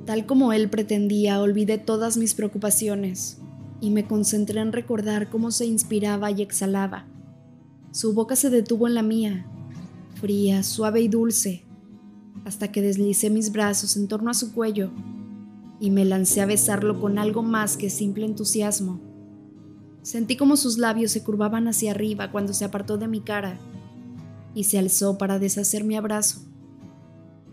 [0.05, 3.39] Tal como él pretendía, olvidé todas mis preocupaciones
[3.81, 7.07] y me concentré en recordar cómo se inspiraba y exhalaba.
[7.93, 9.47] Su boca se detuvo en la mía,
[10.15, 11.65] fría, suave y dulce,
[12.45, 14.91] hasta que deslicé mis brazos en torno a su cuello
[15.81, 19.01] y me lancé a besarlo con algo más que simple entusiasmo.
[20.03, 23.59] Sentí como sus labios se curvaban hacia arriba cuando se apartó de mi cara
[24.55, 26.41] y se alzó para deshacer mi abrazo.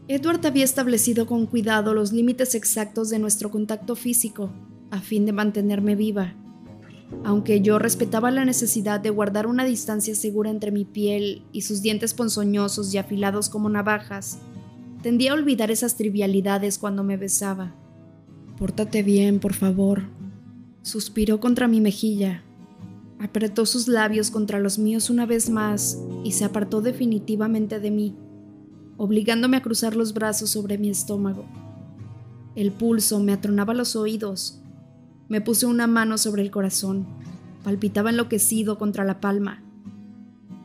[0.07, 4.51] Edward había establecido con cuidado los límites exactos de nuestro contacto físico,
[4.91, 6.33] a fin de mantenerme viva.
[7.23, 11.81] Aunque yo respetaba la necesidad de guardar una distancia segura entre mi piel y sus
[11.81, 14.39] dientes ponzoñosos y afilados como navajas,
[15.01, 17.75] tendía a olvidar esas trivialidades cuando me besaba.
[18.57, 20.03] Pórtate bien, por favor.
[20.81, 22.43] Suspiró contra mi mejilla,
[23.19, 28.15] Apretó sus labios contra los míos una vez más y se apartó definitivamente de mí,
[28.97, 31.45] obligándome a cruzar los brazos sobre mi estómago.
[32.55, 34.61] El pulso me atronaba los oídos.
[35.27, 37.07] Me puse una mano sobre el corazón.
[37.63, 39.63] Palpitaba enloquecido contra la palma.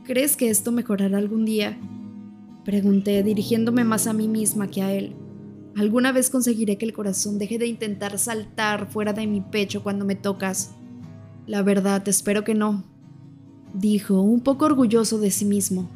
[0.04, 1.78] ¿Crees que esto mejorará algún día?
[2.64, 5.16] Pregunté, dirigiéndome más a mí misma que a él.
[5.76, 10.04] ¿Alguna vez conseguiré que el corazón deje de intentar saltar fuera de mi pecho cuando
[10.04, 10.72] me tocas?
[11.46, 12.84] La verdad, espero que no,
[13.72, 15.88] dijo, un poco orgulloso de sí mismo.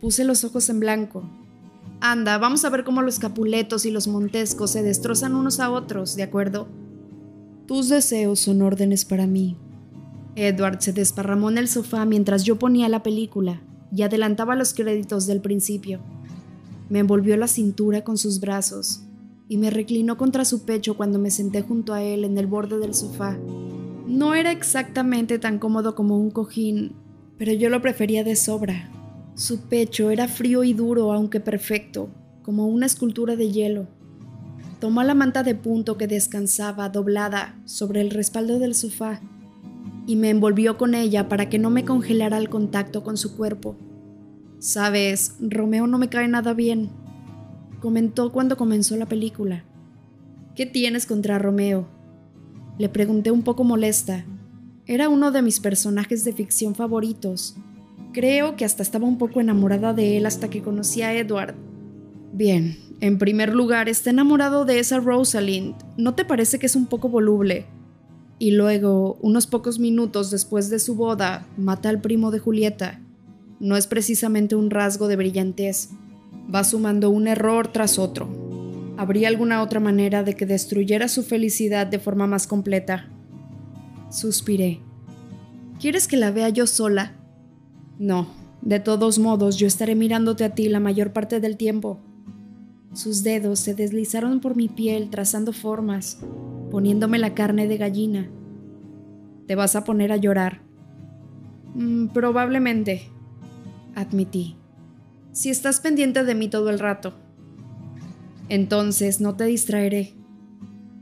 [0.00, 1.28] Puse los ojos en blanco.
[2.00, 6.16] Anda, vamos a ver cómo los capuletos y los montescos se destrozan unos a otros,
[6.16, 6.68] ¿de acuerdo?
[7.70, 9.56] Tus deseos son órdenes para mí.
[10.34, 13.62] Edward se desparramó en el sofá mientras yo ponía la película
[13.94, 16.00] y adelantaba los créditos del principio.
[16.88, 19.04] Me envolvió la cintura con sus brazos
[19.46, 22.78] y me reclinó contra su pecho cuando me senté junto a él en el borde
[22.78, 23.38] del sofá
[24.10, 26.96] no era exactamente tan cómodo como un cojín,
[27.38, 28.90] pero yo lo prefería de sobra.
[29.36, 32.10] Su pecho era frío y duro, aunque perfecto,
[32.42, 33.86] como una escultura de hielo.
[34.80, 39.20] Tomó la manta de punto que descansaba doblada sobre el respaldo del sofá
[40.06, 43.76] y me envolvió con ella para que no me congelara al contacto con su cuerpo.
[44.58, 46.88] Sabes, Romeo no me cae nada bien,
[47.80, 49.64] comentó cuando comenzó la película.
[50.54, 51.86] ¿Qué tienes contra Romeo?
[52.78, 54.24] Le pregunté un poco molesta.
[54.86, 57.54] Era uno de mis personajes de ficción favoritos.
[58.12, 61.54] Creo que hasta estaba un poco enamorada de él hasta que conocí a Edward.
[62.32, 65.74] Bien, en primer lugar, está enamorado de esa Rosalind.
[65.96, 67.66] ¿No te parece que es un poco voluble?
[68.38, 73.00] Y luego, unos pocos minutos después de su boda, mata al primo de Julieta.
[73.58, 75.90] No es precisamente un rasgo de brillantez.
[76.54, 78.28] Va sumando un error tras otro.
[78.98, 83.08] ¿Habría alguna otra manera de que destruyera su felicidad de forma más completa?
[84.10, 84.80] Suspiré.
[85.80, 87.14] ¿Quieres que la vea yo sola?
[87.98, 88.28] No,
[88.60, 91.98] de todos modos yo estaré mirándote a ti la mayor parte del tiempo.
[92.92, 96.18] Sus dedos se deslizaron por mi piel trazando formas,
[96.70, 98.30] poniéndome la carne de gallina,
[99.50, 100.60] ¿Te vas a poner a llorar?
[101.74, 103.10] Mm, probablemente,
[103.96, 104.54] admití.
[105.32, 107.14] Si estás pendiente de mí todo el rato.
[108.48, 110.14] Entonces no te distraeré.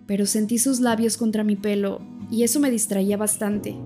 [0.07, 3.77] Pero sentí sus labios contra mi pelo y eso me distraía bastante.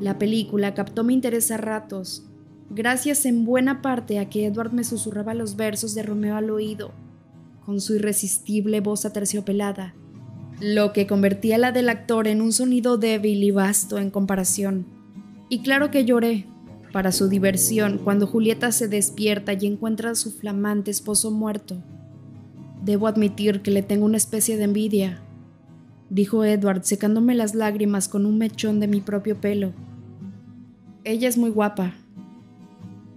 [0.00, 2.30] La película captó mi interés a ratos,
[2.70, 6.92] gracias en buena parte a que Edward me susurraba los versos de Romeo al oído,
[7.64, 9.94] con su irresistible voz aterciopelada,
[10.60, 14.86] lo que convertía la del actor en un sonido débil y vasto en comparación.
[15.48, 16.46] Y claro que lloré,
[16.92, 21.82] para su diversión, cuando Julieta se despierta y encuentra a su flamante esposo muerto.
[22.84, 25.20] Debo admitir que le tengo una especie de envidia,
[26.10, 29.72] dijo Edward secándome las lágrimas con un mechón de mi propio pelo.
[31.04, 31.94] Ella es muy guapa.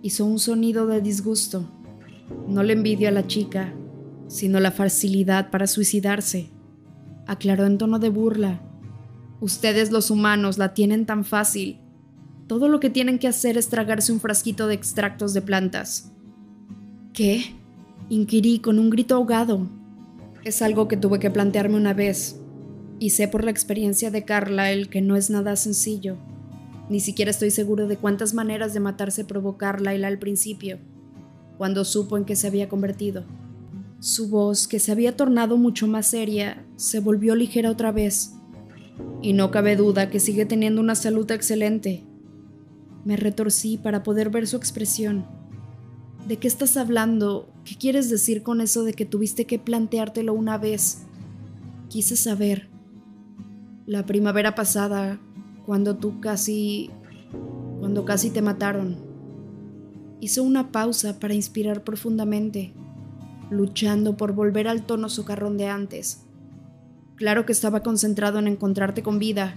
[0.05, 1.67] Hizo un sonido de disgusto.
[2.47, 3.73] No le envidio a la chica,
[4.27, 6.51] sino la facilidad para suicidarse.
[7.25, 8.61] Aclaró en tono de burla.
[9.41, 11.79] Ustedes los humanos la tienen tan fácil.
[12.45, 16.11] Todo lo que tienen que hacer es tragarse un frasquito de extractos de plantas.
[17.11, 17.55] ¿Qué?
[18.09, 19.67] Inquirí con un grito ahogado.
[20.43, 22.39] Es algo que tuve que plantearme una vez,
[22.99, 26.17] y sé por la experiencia de Carla el que no es nada sencillo.
[26.89, 30.77] Ni siquiera estoy seguro de cuántas maneras de matarse provocó Carla al principio,
[31.57, 33.23] cuando supo en qué se había convertido.
[33.99, 38.33] Su voz, que se había tornado mucho más seria, se volvió ligera otra vez.
[39.21, 42.03] Y no cabe duda que sigue teniendo una salud excelente.
[43.03, 45.25] Me retorcí para poder ver su expresión.
[46.27, 47.49] ¿De qué estás hablando?
[47.63, 51.03] ¿Qué quieres decir con eso de que tuviste que planteártelo una vez?
[51.89, 52.69] Quise saber.
[53.87, 55.19] La primavera pasada,
[55.65, 56.89] cuando tú casi...
[57.79, 58.97] cuando casi te mataron.
[60.21, 62.73] Hizo una pausa para inspirar profundamente,
[63.49, 66.21] luchando por volver al tono socarrón de antes.
[67.15, 69.55] Claro que estaba concentrado en encontrarte con vida,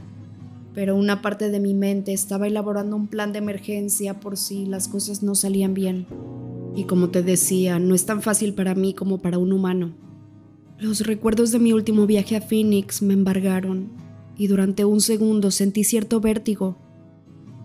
[0.75, 4.89] pero una parte de mi mente estaba elaborando un plan de emergencia por si las
[4.89, 6.07] cosas no salían bien.
[6.77, 9.93] Y como te decía, no es tan fácil para mí como para un humano.
[10.79, 14.08] Los recuerdos de mi último viaje a Phoenix me embargaron
[14.39, 16.79] y durante un segundo sentí cierto vértigo.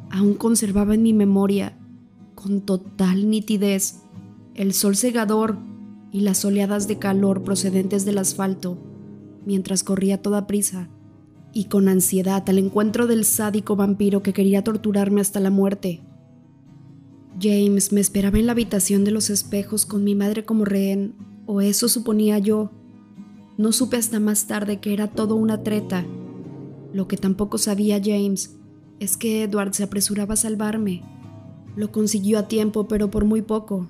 [0.10, 1.78] Aún conservaba en mi memoria,
[2.36, 4.02] con total nitidez,
[4.56, 5.58] el sol cegador
[6.12, 8.78] y las oleadas de calor procedentes del asfalto,
[9.46, 10.90] mientras corría toda prisa
[11.54, 16.02] y con ansiedad al encuentro del sádico vampiro que quería torturarme hasta la muerte.
[17.40, 21.14] James me esperaba en la habitación de los espejos con mi madre como rehén,
[21.46, 22.72] o eso suponía yo.
[23.58, 26.06] No supe hasta más tarde que era todo una treta.
[26.94, 28.56] Lo que tampoco sabía James
[29.00, 31.04] es que Edward se apresuraba a salvarme.
[31.76, 33.90] Lo consiguió a tiempo, pero por muy poco.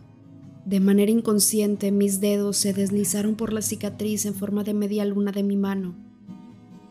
[0.65, 5.31] De manera inconsciente, mis dedos se deslizaron por la cicatriz en forma de media luna
[5.31, 5.93] de mi mano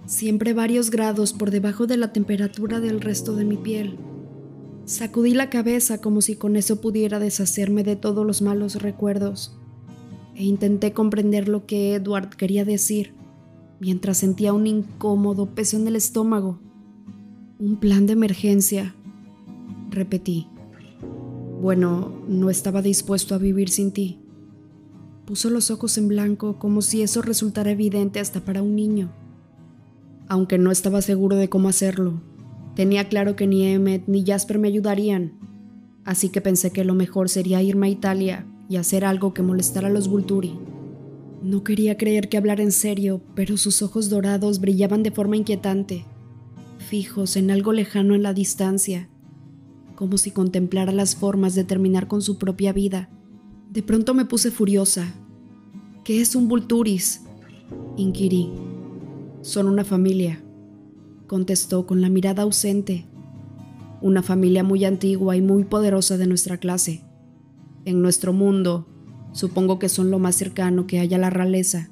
[0.06, 3.98] siempre varios grados por debajo de la temperatura del resto de mi piel.
[4.84, 9.56] Sacudí la cabeza como si con eso pudiera deshacerme de todos los malos recuerdos,
[10.34, 13.14] e intenté comprender lo que Edward quería decir,
[13.82, 16.58] mientras sentía un incómodo peso en el estómago.
[17.58, 18.94] Un plan de emergencia,
[19.90, 20.46] repetí.
[21.60, 24.20] Bueno, no estaba dispuesto a vivir sin ti.
[25.26, 29.12] Puso los ojos en blanco como si eso resultara evidente hasta para un niño
[30.32, 32.22] aunque no estaba seguro de cómo hacerlo.
[32.74, 35.34] Tenía claro que ni Emmet ni Jasper me ayudarían,
[36.06, 39.88] así que pensé que lo mejor sería irme a Italia y hacer algo que molestara
[39.88, 40.58] a los Vulturi.
[41.42, 46.04] No quería creer que hablara en serio, pero sus ojos dorados brillaban de forma inquietante,
[46.78, 49.08] fijos en algo lejano en la distancia,
[49.96, 53.10] como si contemplara las formas de terminar con su propia vida.
[53.70, 55.14] De pronto me puse furiosa.
[56.04, 57.22] ¿Qué es un Vulturis?
[57.96, 58.48] inquirí.
[59.40, 60.44] Son una familia,
[61.26, 63.06] contestó con la mirada ausente.
[64.00, 67.02] Una familia muy antigua y muy poderosa de nuestra clase.
[67.84, 68.86] En nuestro mundo,
[69.32, 71.90] supongo que son lo más cercano que hay a la realeza.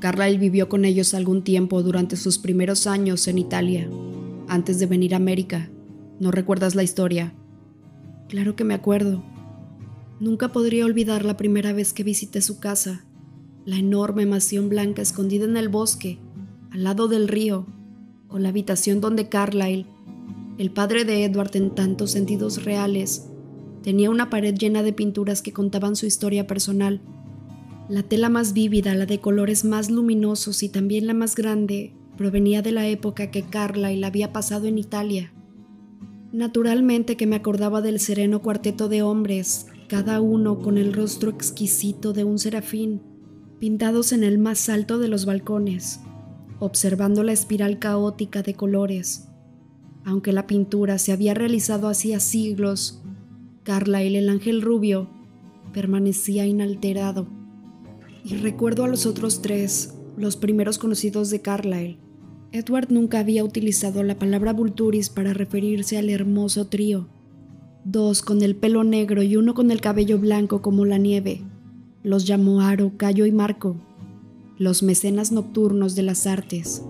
[0.00, 3.88] Carlyle vivió con ellos algún tiempo durante sus primeros años en Italia,
[4.48, 5.70] antes de venir a América.
[6.20, 7.34] ¿No recuerdas la historia?
[8.28, 9.22] Claro que me acuerdo.
[10.20, 13.04] Nunca podría olvidar la primera vez que visité su casa,
[13.64, 16.18] la enorme mansión blanca escondida en el bosque
[16.70, 17.66] al lado del río,
[18.28, 19.86] o la habitación donde Carlyle,
[20.58, 23.28] el padre de Edward en tantos sentidos reales,
[23.84, 27.00] tenía una pared llena de pinturas que contaban su historia personal.
[27.88, 32.62] La tela más vívida, la de colores más luminosos y también la más grande, provenía
[32.62, 35.32] de la época que Carlyle había pasado en Italia.
[36.32, 42.12] Naturalmente que me acordaba del sereno cuarteto de hombres, cada uno con el rostro exquisito
[42.12, 43.02] de un serafín,
[43.60, 46.00] pintados en el más alto de los balcones
[46.64, 49.28] observando la espiral caótica de colores,
[50.06, 53.02] Aunque la pintura se había realizado hacía siglos,
[53.64, 55.08] Carlyle, el ángel rubio,
[55.72, 57.26] permanecía inalterado.
[58.22, 61.96] Y recuerdo a los otros tres, los primeros conocidos de Carlyle.
[62.52, 67.08] Edward nunca había utilizado la palabra Vulturis para referirse al hermoso trío.
[67.84, 71.40] Dos con el pelo negro y uno con el cabello blanco como la nieve.
[72.02, 73.76] Los llamó Aro, Cayo y Marco,
[74.58, 76.82] los mecenas nocturnos de las artes.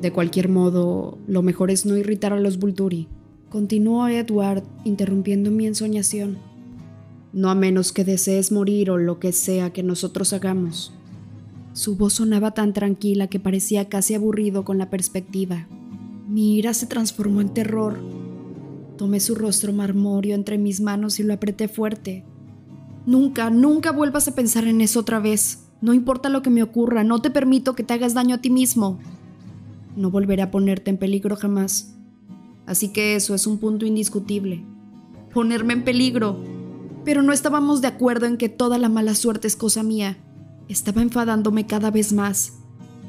[0.00, 3.08] De cualquier modo, lo mejor es no irritar a los Vulturi,
[3.50, 6.38] continuó Edward, interrumpiendo mi ensoñación.
[7.32, 10.92] No a menos que desees morir o lo que sea que nosotros hagamos.
[11.72, 15.66] Su voz sonaba tan tranquila que parecía casi aburrido con la perspectiva.
[16.28, 17.98] Mi ira se transformó en terror.
[18.96, 22.24] Tomé su rostro marmóreo entre mis manos y lo apreté fuerte.
[23.04, 25.66] Nunca, nunca vuelvas a pensar en eso otra vez.
[25.80, 28.50] No importa lo que me ocurra, no te permito que te hagas daño a ti
[28.50, 29.00] mismo.
[29.96, 31.96] No volveré a ponerte en peligro jamás.
[32.70, 34.64] Así que eso es un punto indiscutible.
[35.34, 36.38] Ponerme en peligro.
[37.04, 40.18] Pero no estábamos de acuerdo en que toda la mala suerte es cosa mía.
[40.68, 42.52] Estaba enfadándome cada vez más.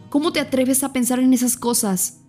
[0.10, 2.22] ¿Cómo te atreves a pensar en esas cosas?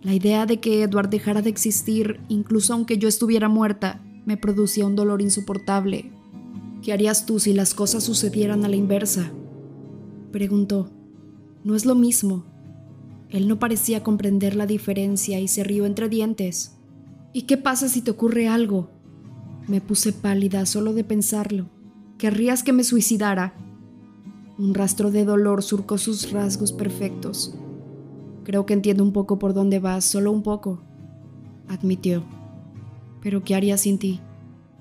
[0.00, 4.86] La idea de que Edward dejara de existir, incluso aunque yo estuviera muerta, me producía
[4.86, 6.12] un dolor insoportable.
[6.80, 9.32] ¿Qué harías tú si las cosas sucedieran a la inversa?
[10.32, 10.88] Preguntó.
[11.62, 12.46] No es lo mismo.
[13.34, 16.76] Él no parecía comprender la diferencia y se rió entre dientes.
[17.32, 18.90] ¿Y qué pasa si te ocurre algo?
[19.66, 21.68] Me puse pálida solo de pensarlo.
[22.16, 23.56] ¿Querrías que me suicidara?
[24.56, 27.56] Un rastro de dolor surcó sus rasgos perfectos.
[28.44, 30.84] Creo que entiendo un poco por dónde vas, solo un poco,
[31.66, 32.22] admitió.
[33.20, 34.20] Pero ¿qué haría sin ti?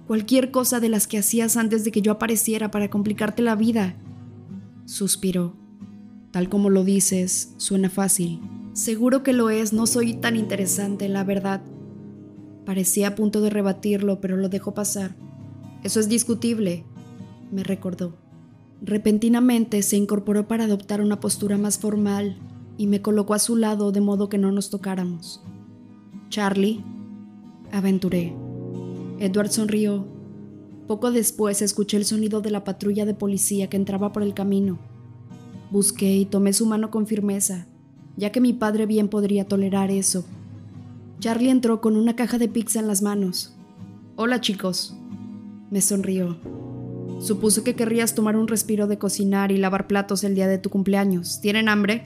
[0.06, 3.96] Cualquier cosa de las que hacías antes de que yo apareciera para complicarte la vida.
[4.86, 5.63] Suspiró.
[6.34, 8.42] Tal como lo dices, suena fácil.
[8.74, 11.62] Seguro que lo es, no soy tan interesante, la verdad.
[12.66, 15.16] Parecía a punto de rebatirlo, pero lo dejó pasar.
[15.84, 16.86] Eso es discutible,
[17.52, 18.18] me recordó.
[18.82, 22.40] Repentinamente se incorporó para adoptar una postura más formal
[22.80, 25.40] y me colocó a su lado de modo que no nos tocáramos.
[26.30, 26.84] Charlie,
[27.72, 28.34] aventuré.
[29.20, 30.08] Edward sonrió.
[30.88, 34.80] Poco después escuché el sonido de la patrulla de policía que entraba por el camino.
[35.74, 37.66] Busqué y tomé su mano con firmeza,
[38.16, 40.24] ya que mi padre bien podría tolerar eso.
[41.20, 43.56] Charlie entró con una caja de pizza en las manos.
[44.16, 44.96] Hola chicos.
[45.72, 46.38] Me sonrió.
[47.20, 50.70] Supuse que querrías tomar un respiro de cocinar y lavar platos el día de tu
[50.70, 51.42] cumpleaños.
[51.42, 52.06] ¿Tienen hambre?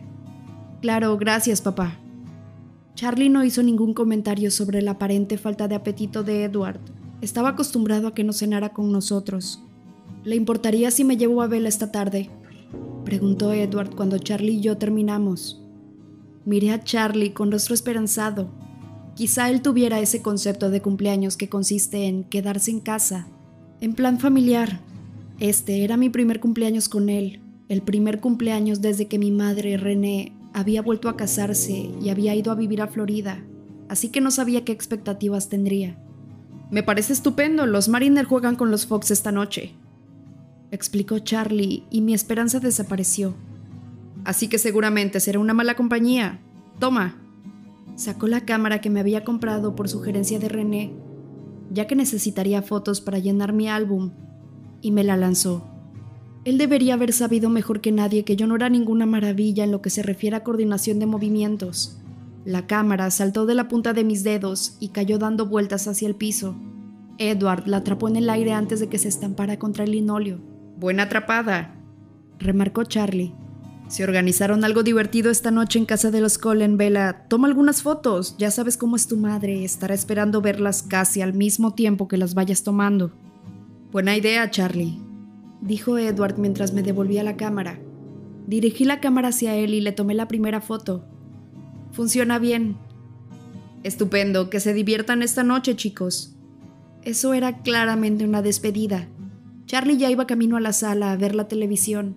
[0.82, 2.00] Claro, gracias, papá.
[2.96, 6.80] Charlie no hizo ningún comentario sobre la aparente falta de apetito de Edward.
[7.20, 9.62] Estaba acostumbrado a que no cenara con nosotros.
[10.24, 12.30] ¿Le importaría si me llevo a Bella esta tarde?
[13.08, 15.62] Preguntó Edward cuando Charlie y yo terminamos.
[16.44, 18.50] Miré a Charlie con rostro esperanzado.
[19.16, 23.30] Quizá él tuviera ese concepto de cumpleaños que consiste en quedarse en casa,
[23.80, 24.82] en plan familiar.
[25.40, 27.40] Este era mi primer cumpleaños con él,
[27.70, 32.52] el primer cumpleaños desde que mi madre, René, había vuelto a casarse y había ido
[32.52, 33.42] a vivir a Florida,
[33.88, 35.98] así que no sabía qué expectativas tendría.
[36.72, 39.76] Me parece estupendo, los Mariners juegan con los Fox esta noche,
[40.72, 43.36] explicó Charlie, y mi esperanza desapareció.
[44.26, 46.40] Así que seguramente será una mala compañía.
[46.80, 47.16] Toma.
[47.96, 50.94] Sacó la cámara que me había comprado por sugerencia de René,
[51.72, 54.12] ya que necesitaría fotos para llenar mi álbum,
[54.82, 55.66] y me la lanzó.
[56.46, 59.82] Él debería haber sabido mejor que nadie que yo no era ninguna maravilla en lo
[59.82, 61.98] que se refiere a coordinación de movimientos.
[62.46, 66.16] La cámara saltó de la punta de mis dedos y cayó dando vueltas hacia el
[66.16, 66.56] piso.
[67.18, 70.40] Edward la atrapó en el aire antes de que se estampara contra el linóleo.
[70.80, 71.74] Buena atrapada,
[72.38, 73.34] remarcó Charlie.
[73.88, 77.26] Se organizaron algo divertido esta noche en casa de los Colin, Bella.
[77.30, 78.36] Toma algunas fotos.
[78.38, 79.64] Ya sabes cómo es tu madre.
[79.64, 83.12] Estará esperando verlas casi al mismo tiempo que las vayas tomando.
[83.92, 85.00] Buena idea, Charlie,
[85.62, 87.80] dijo Edward mientras me devolvía la cámara.
[88.46, 91.06] Dirigí la cámara hacia él y le tomé la primera foto.
[91.92, 92.78] Funciona bien.
[93.82, 96.36] Estupendo, que se diviertan esta noche, chicos.
[97.02, 99.08] Eso era claramente una despedida.
[99.68, 102.16] Charlie ya iba camino a la sala a ver la televisión.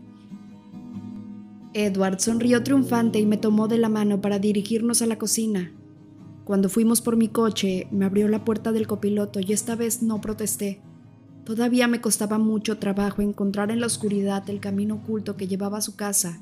[1.75, 5.73] Edward sonrió triunfante y me tomó de la mano para dirigirnos a la cocina.
[6.45, 10.21] Cuando fuimos por mi coche, me abrió la puerta del copiloto y esta vez no
[10.21, 10.81] protesté.
[11.45, 15.83] Todavía me costaba mucho trabajo encontrar en la oscuridad el camino oculto que llevaba a
[15.83, 16.41] su casa.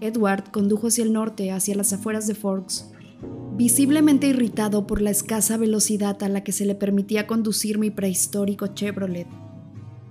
[0.00, 2.90] Edward condujo hacia el norte, hacia las afueras de Forks,
[3.56, 8.68] visiblemente irritado por la escasa velocidad a la que se le permitía conducir mi prehistórico
[8.68, 9.28] Chevrolet.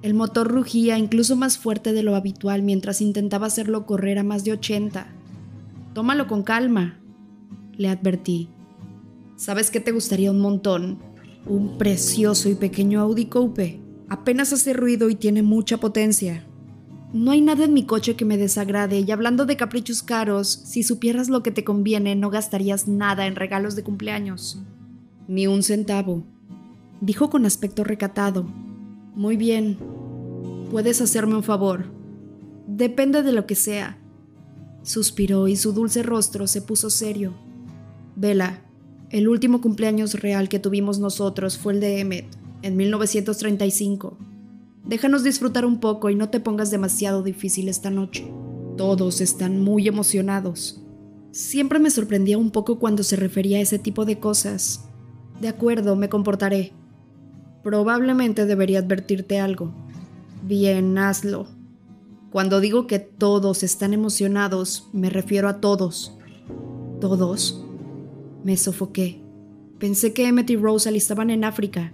[0.01, 4.45] El motor rugía incluso más fuerte de lo habitual mientras intentaba hacerlo correr a más
[4.45, 5.07] de 80.
[5.93, 6.99] Tómalo con calma,
[7.75, 8.49] le advertí.
[9.35, 10.99] ¿Sabes qué te gustaría un montón?
[11.45, 13.81] Un precioso y pequeño Audi Coupe.
[14.07, 16.45] Apenas hace ruido y tiene mucha potencia.
[17.11, 20.83] No hay nada en mi coche que me desagrade y hablando de caprichos caros, si
[20.83, 24.61] supieras lo que te conviene no gastarías nada en regalos de cumpleaños.
[25.27, 26.23] Ni un centavo.
[27.01, 28.45] Dijo con aspecto recatado.
[29.15, 29.77] Muy bien.
[30.71, 31.85] Puedes hacerme un favor.
[32.67, 33.97] Depende de lo que sea.
[34.83, 37.33] Suspiró y su dulce rostro se puso serio.
[38.15, 38.61] Vela,
[39.09, 42.25] el último cumpleaños real que tuvimos nosotros fue el de Emmet,
[42.61, 44.17] en 1935.
[44.85, 48.31] Déjanos disfrutar un poco y no te pongas demasiado difícil esta noche.
[48.77, 50.81] Todos están muy emocionados.
[51.31, 54.85] Siempre me sorprendía un poco cuando se refería a ese tipo de cosas.
[55.41, 56.73] De acuerdo, me comportaré.
[57.63, 59.73] Probablemente debería advertirte algo.
[60.43, 61.47] Bien, hazlo.
[62.31, 66.15] Cuando digo que todos están emocionados, me refiero a todos.
[67.01, 67.65] ¿Todos?
[68.43, 69.21] Me sofoqué.
[69.79, 71.91] Pensé que Emmett y Rosalie estaban en África.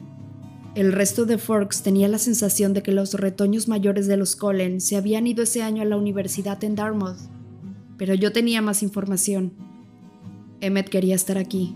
[0.75, 4.81] El resto de Forks tenía la sensación de que los retoños mayores de los Cullen
[4.81, 7.17] se habían ido ese año a la universidad en Dartmouth.
[7.97, 9.53] Pero yo tenía más información.
[10.59, 11.75] Emmett quería estar aquí.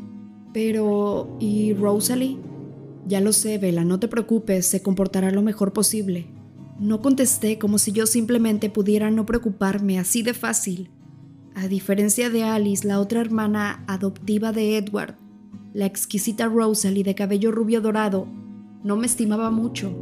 [0.54, 1.38] Pero...
[1.40, 2.38] ¿y Rosalie?
[3.08, 6.28] Ya lo sé, Bella, no te preocupes, se comportará lo mejor posible.
[6.80, 10.90] No contesté como si yo simplemente pudiera no preocuparme así de fácil.
[11.56, 15.16] A diferencia de Alice, la otra hermana adoptiva de Edward,
[15.74, 18.28] la exquisita Rosalie de cabello rubio dorado,
[18.84, 19.94] no me estimaba mucho.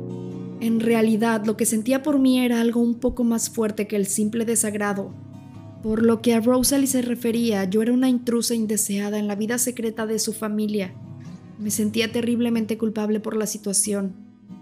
[0.59, 4.05] En realidad, lo que sentía por mí era algo un poco más fuerte que el
[4.05, 5.11] simple desagrado.
[5.81, 9.57] Por lo que a Rosalie se refería, yo era una intrusa indeseada en la vida
[9.57, 10.93] secreta de su familia.
[11.59, 14.15] Me sentía terriblemente culpable por la situación.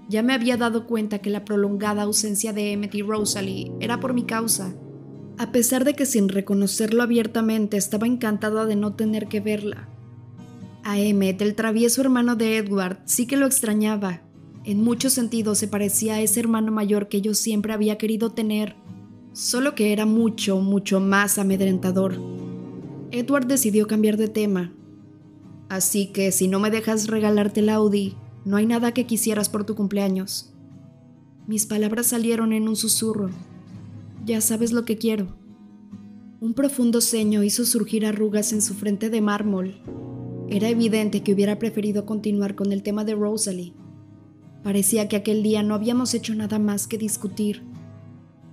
[0.08, 4.14] Ya me había dado cuenta que la prolongada ausencia de Emmett y Rosalie era por
[4.14, 4.76] mi causa
[5.38, 9.90] a pesar de que sin reconocerlo abiertamente estaba encantada de no tener que verla.
[10.84, 14.22] A Emmet, el travieso hermano de Edward, sí que lo extrañaba.
[14.64, 18.76] En muchos sentidos se parecía a ese hermano mayor que yo siempre había querido tener,
[19.34, 22.16] solo que era mucho, mucho más amedrentador.
[23.12, 24.74] Edward decidió cambiar de tema.
[25.70, 29.66] Así que si no me dejas regalarte el Audi, no hay nada que quisieras por
[29.66, 30.54] tu cumpleaños.
[31.48, 33.30] Mis palabras salieron en un susurro.
[34.26, 35.28] Ya sabes lo que quiero.
[36.40, 39.76] Un profundo ceño hizo surgir arrugas en su frente de mármol.
[40.50, 43.74] Era evidente que hubiera preferido continuar con el tema de Rosalie.
[44.64, 47.64] Parecía que aquel día no habíamos hecho nada más que discutir.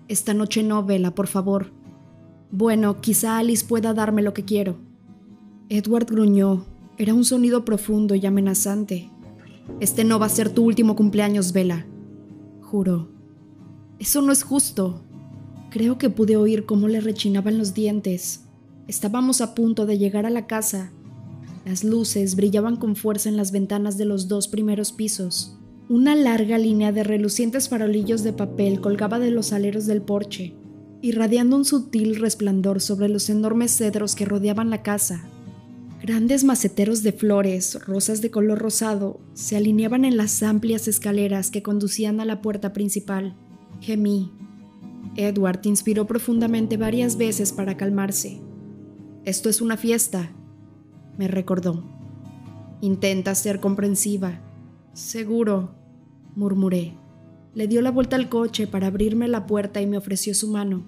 [0.08, 1.72] Esta noche no, Vela, por favor.
[2.50, 4.76] Bueno, quizá Alice pueda darme lo que quiero.
[5.68, 6.66] Edward gruñó.
[6.98, 9.10] Era un sonido profundo y amenazante.
[9.80, 11.86] Este no va a ser tu último cumpleaños, Vela.
[12.60, 13.10] Juró.
[13.98, 15.02] Eso no es justo.
[15.70, 18.44] Creo que pude oír cómo le rechinaban los dientes.
[18.88, 20.92] Estábamos a punto de llegar a la casa.
[21.64, 25.56] Las luces brillaban con fuerza en las ventanas de los dos primeros pisos.
[25.88, 30.54] Una larga línea de relucientes farolillos de papel colgaba de los aleros del porche,
[31.00, 35.24] irradiando un sutil resplandor sobre los enormes cedros que rodeaban la casa.
[36.02, 41.62] Grandes maceteros de flores, rosas de color rosado, se alineaban en las amplias escaleras que
[41.62, 43.36] conducían a la puerta principal.
[43.80, 44.32] Gemí,
[45.14, 48.40] Edward inspiró profundamente varias veces para calmarse.
[49.24, 50.32] Esto es una fiesta,
[51.18, 51.84] me recordó.
[52.80, 54.40] Intenta ser comprensiva.
[54.94, 55.76] Seguro,
[56.34, 56.94] murmuré.
[57.54, 60.84] Le dio la vuelta al coche para abrirme la puerta y me ofreció su mano.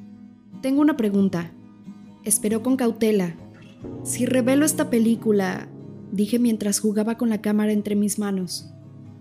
[0.61, 1.53] Tengo una pregunta.
[2.25, 3.37] Esperó con cautela.
[4.03, 5.69] Si revelo esta película,
[6.13, 8.71] dije mientras jugaba con la cámara entre mis manos,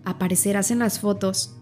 [0.03, 1.55] aparecerás en las fotos.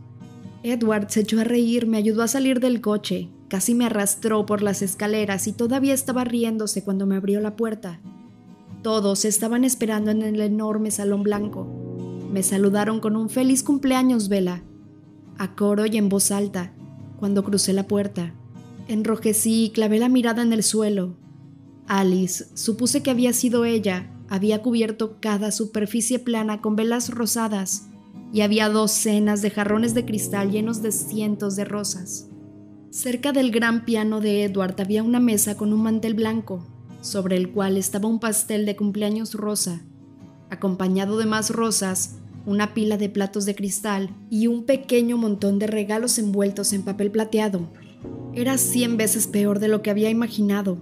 [0.63, 4.61] Edward se echó a reír, me ayudó a salir del coche, casi me arrastró por
[4.61, 7.99] las escaleras y todavía estaba riéndose cuando me abrió la puerta.
[8.81, 11.67] Todos estaban esperando en el enorme salón blanco.
[12.31, 14.63] Me saludaron con un feliz cumpleaños, Vela,
[15.37, 16.73] a coro y en voz alta,
[17.19, 18.33] cuando crucé la puerta.
[18.87, 21.15] Enrojecí y clavé la mirada en el suelo.
[21.87, 27.87] Alice, supuse que había sido ella, había cubierto cada superficie plana con velas rosadas
[28.33, 32.27] y había docenas de jarrones de cristal llenos de cientos de rosas.
[32.89, 36.65] Cerca del gran piano de Edward había una mesa con un mantel blanco,
[37.01, 39.81] sobre el cual estaba un pastel de cumpleaños rosa,
[40.49, 45.67] acompañado de más rosas, una pila de platos de cristal y un pequeño montón de
[45.67, 47.67] regalos envueltos en papel plateado.
[48.33, 50.77] Era cien veces peor de lo que había imaginado.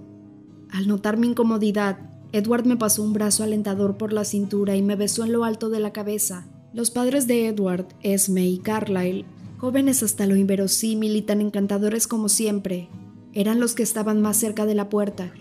[0.72, 1.98] Al notar mi incomodidad,
[2.32, 5.68] Edward me pasó un brazo alentador por la cintura y me besó en lo alto
[5.68, 6.46] de la cabeza.
[6.72, 9.24] Los padres de Edward, Esme y Carlyle,
[9.58, 12.88] jóvenes hasta lo inverosímil y tan encantadores como siempre,
[13.32, 15.32] eran los que estaban más cerca de la puerta.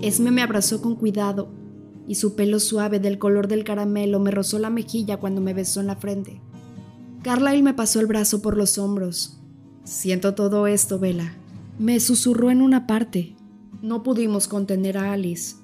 [0.00, 1.48] Esme me abrazó con cuidado.
[2.08, 5.80] y su pelo suave del color del caramelo me rozó la mejilla cuando me besó
[5.80, 6.40] en la frente.
[7.22, 9.40] Carlyle me pasó el brazo por los hombros.
[9.82, 11.34] Siento todo esto, Vela.
[11.80, 13.35] Me susurró en una parte.
[13.82, 15.56] No pudimos contener a Alice.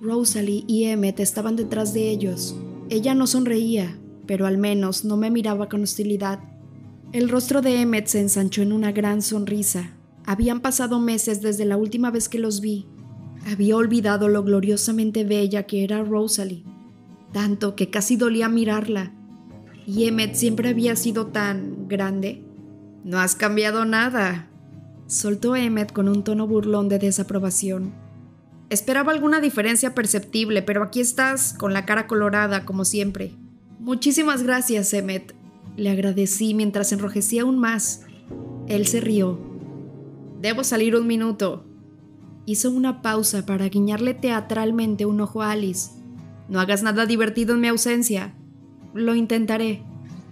[0.00, 2.56] Rosalie y Emmet estaban detrás de ellos.
[2.88, 6.40] Ella no sonreía, pero al menos no me miraba con hostilidad.
[7.12, 9.96] El rostro de Emmet se ensanchó en una gran sonrisa.
[10.26, 12.86] Habían pasado meses desde la última vez que los vi.
[13.46, 16.64] Había olvidado lo gloriosamente bella que era Rosalie,
[17.32, 19.12] tanto que casi dolía mirarla.
[19.86, 22.44] Y Emmet siempre había sido tan grande.
[23.02, 24.49] No has cambiado nada,
[25.10, 27.92] soltó Emmet con un tono burlón de desaprobación.
[28.68, 33.34] Esperaba alguna diferencia perceptible, pero aquí estás con la cara colorada, como siempre.
[33.80, 35.34] Muchísimas gracias, Emmet.
[35.76, 38.02] Le agradecí mientras enrojecía aún más.
[38.68, 39.40] Él se rió.
[40.40, 41.64] Debo salir un minuto.
[42.46, 45.90] Hizo una pausa para guiñarle teatralmente un ojo a Alice.
[46.48, 48.36] No hagas nada divertido en mi ausencia.
[48.94, 49.82] Lo intentaré.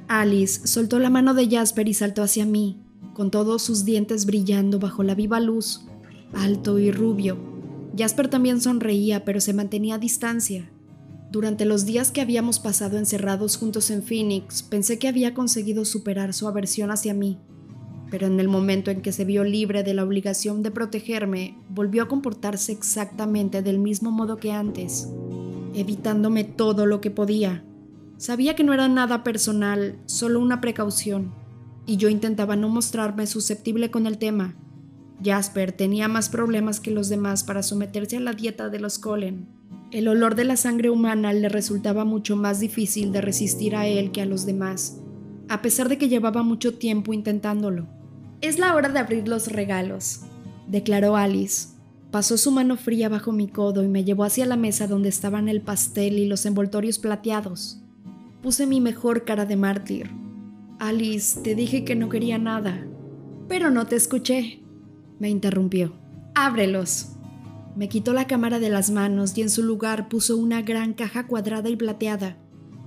[0.07, 2.81] Alice soltó la mano de Jasper y saltó hacia mí,
[3.19, 5.85] con todos sus dientes brillando bajo la viva luz,
[6.35, 7.37] alto y rubio,
[7.99, 10.71] Jasper también sonreía, pero se mantenía a distancia.
[11.33, 16.33] Durante los días que habíamos pasado encerrados juntos en Phoenix, pensé que había conseguido superar
[16.33, 17.41] su aversión hacia mí,
[18.09, 22.05] pero en el momento en que se vio libre de la obligación de protegerme, volvió
[22.05, 25.09] a comportarse exactamente del mismo modo que antes,
[25.75, 27.65] evitándome todo lo que podía.
[28.17, 31.33] Sabía que no era nada personal, solo una precaución,
[31.89, 34.55] y yo intentaba no mostrarme susceptible con el tema,
[35.25, 39.49] Jasper tenía más problemas que los demás para someterse a la dieta de los Colen.
[39.91, 44.13] El olor de la sangre humana le resultaba mucho más difícil de resistir a él
[44.13, 45.01] que a los demás,
[45.49, 47.89] a pesar de que llevaba mucho tiempo intentándolo.
[48.43, 50.21] Es la hora de abrir los regalos,
[50.69, 51.71] declaró Alice.
[52.11, 55.49] Pasó su mano fría bajo mi codo y me llevó hacia la mesa donde estaban
[55.49, 57.81] el pastel y los envoltorios plateados.
[58.43, 60.28] Puse mi mejor cara de mártir.
[60.79, 62.87] Alice, te dije que no quería nada.
[63.49, 64.63] Pero no te escuché,
[65.19, 65.95] me interrumpió.
[66.35, 67.17] Ábrelos.
[67.75, 71.27] Me quitó la cámara de las manos y en su lugar puso una gran caja
[71.27, 72.37] cuadrada y plateada.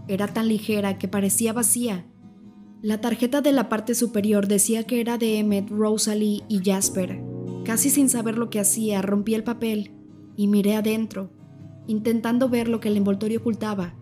[0.08, 2.06] Era tan ligera que parecía vacía.
[2.82, 7.22] La tarjeta de la parte superior decía que era de Emmet, Rosalie y Jasper.
[7.66, 9.92] Casi sin saber lo que hacía, rompí el papel
[10.36, 11.30] y miré adentro,
[11.88, 13.94] intentando ver lo que el envoltorio ocultaba.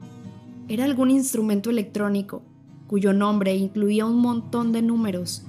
[0.68, 2.44] Era algún instrumento electrónico,
[2.90, 5.44] cuyo nombre incluía un montón de números.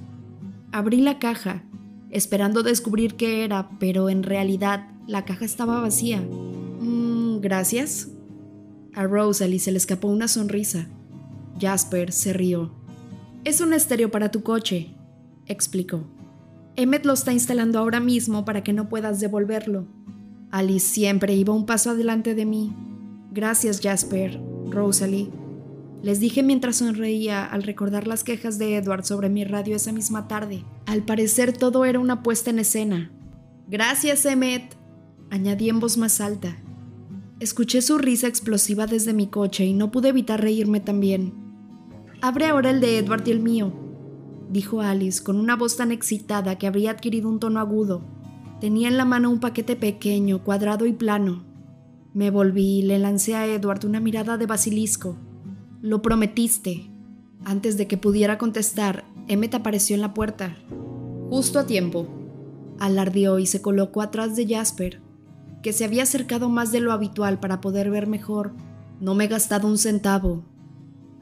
[0.71, 1.63] Abrí la caja
[2.11, 6.21] esperando descubrir qué era, pero en realidad la caja estaba vacía.
[6.21, 8.09] Mm, gracias.
[8.93, 10.87] A Rosalie se le escapó una sonrisa.
[11.59, 12.71] Jasper se rió.
[13.43, 14.93] Es un estéreo para tu coche,
[15.47, 16.03] explicó.
[16.75, 19.87] Emmet lo está instalando ahora mismo para que no puedas devolverlo.
[20.51, 22.71] Alice siempre iba un paso adelante de mí.
[23.31, 24.39] Gracias, Jasper,
[24.69, 25.40] Rosalie.
[26.03, 30.27] Les dije mientras sonreía al recordar las quejas de Edward sobre mi radio esa misma
[30.27, 30.65] tarde.
[30.87, 33.11] Al parecer todo era una puesta en escena.
[33.67, 34.75] Gracias, Emmet,
[35.29, 36.57] añadí en voz más alta.
[37.39, 41.33] Escuché su risa explosiva desde mi coche y no pude evitar reírme también.
[42.21, 43.71] Abre ahora el de Edward y el mío,
[44.49, 48.03] dijo Alice con una voz tan excitada que habría adquirido un tono agudo.
[48.59, 51.45] Tenía en la mano un paquete pequeño, cuadrado y plano.
[52.13, 55.17] Me volví y le lancé a Edward una mirada de basilisco.
[55.81, 56.91] Lo prometiste.
[57.43, 60.55] Antes de que pudiera contestar, Emmet apareció en la puerta.
[61.31, 62.07] Justo a tiempo.
[62.79, 65.01] Alardeó y se colocó atrás de Jasper,
[65.63, 68.53] que se había acercado más de lo habitual para poder ver mejor.
[68.99, 70.43] No me he gastado un centavo,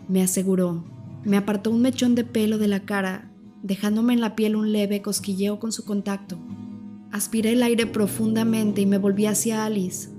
[0.10, 0.84] me aseguró.
[1.24, 3.32] Me apartó un mechón de pelo de la cara,
[3.64, 6.38] dejándome en la piel un leve cosquilleo con su contacto.
[7.12, 10.10] Aspiré el aire profundamente y me volví hacia Alice.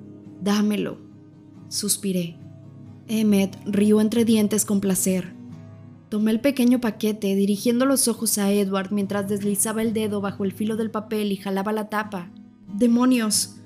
[0.41, 0.99] Dámelo.
[1.69, 2.40] Suspiré.
[3.13, 5.33] Emmet rió entre dientes con placer.
[6.11, 10.53] Tomé el pequeño paquete, dirigiendo los ojos a Edward mientras deslizaba el dedo bajo el
[10.53, 12.31] filo del papel y jalaba la tapa.
[12.73, 13.57] ¡Demonios!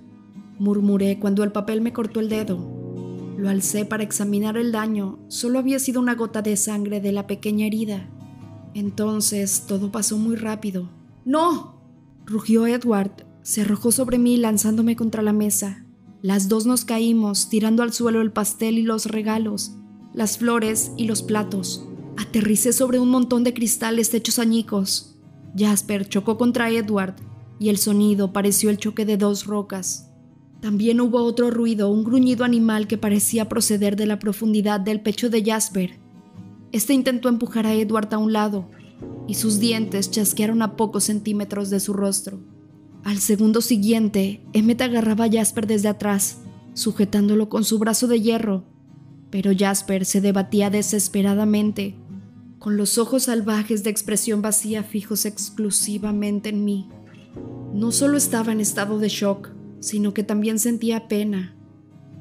[0.59, 2.57] murmuré cuando el papel me cortó el dedo.
[3.37, 5.19] Lo alcé para examinar el daño.
[5.29, 8.09] Solo había sido una gota de sangre de la pequeña herida.
[8.73, 10.89] Entonces todo pasó muy rápido.
[11.27, 11.83] ¡No!
[12.25, 13.27] rugió Edward.
[13.43, 15.84] Se arrojó sobre mí lanzándome contra la mesa.
[16.25, 19.73] Las dos nos caímos, tirando al suelo el pastel y los regalos,
[20.15, 21.87] las flores y los platos.
[22.17, 25.17] Aterricé sobre un montón de cristales hechos añicos.
[25.55, 27.17] Jasper chocó contra Edward
[27.59, 30.09] y el sonido pareció el choque de dos rocas.
[30.63, 35.29] También hubo otro ruido, un gruñido animal que parecía proceder de la profundidad del pecho
[35.29, 36.01] de Jasper.
[36.73, 38.71] Este intentó empujar a Edward a un lado,
[39.29, 42.54] y sus dientes chasquearon a pocos centímetros de su rostro.
[43.05, 46.39] Al segundo siguiente, Emmet agarraba a Jasper desde atrás.
[46.77, 48.65] sujetándolo con su brazo de hierro,
[49.31, 51.95] pero Jasper se debatía desesperadamente,
[52.59, 56.89] con los ojos salvajes de expresión vacía fijos exclusivamente en mí.
[57.73, 61.55] No solo estaba en estado de shock, sino que también sentía pena.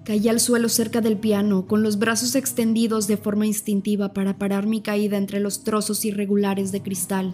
[0.05, 4.67] Caí al suelo cerca del piano, con los brazos extendidos de forma instintiva para parar
[4.67, 7.33] mi caída entre los trozos irregulares de cristal.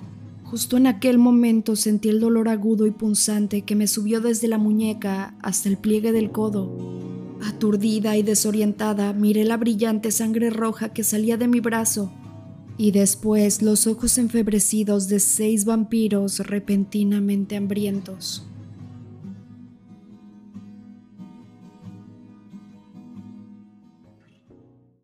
[0.49, 4.57] Justo en aquel momento sentí el dolor agudo y punzante que me subió desde la
[4.57, 6.75] muñeca hasta el pliegue del codo.
[7.45, 12.11] Aturdida y desorientada, miré la brillante sangre roja que salía de mi brazo
[12.79, 18.48] y después los ojos enfebrecidos de seis vampiros repentinamente hambrientos.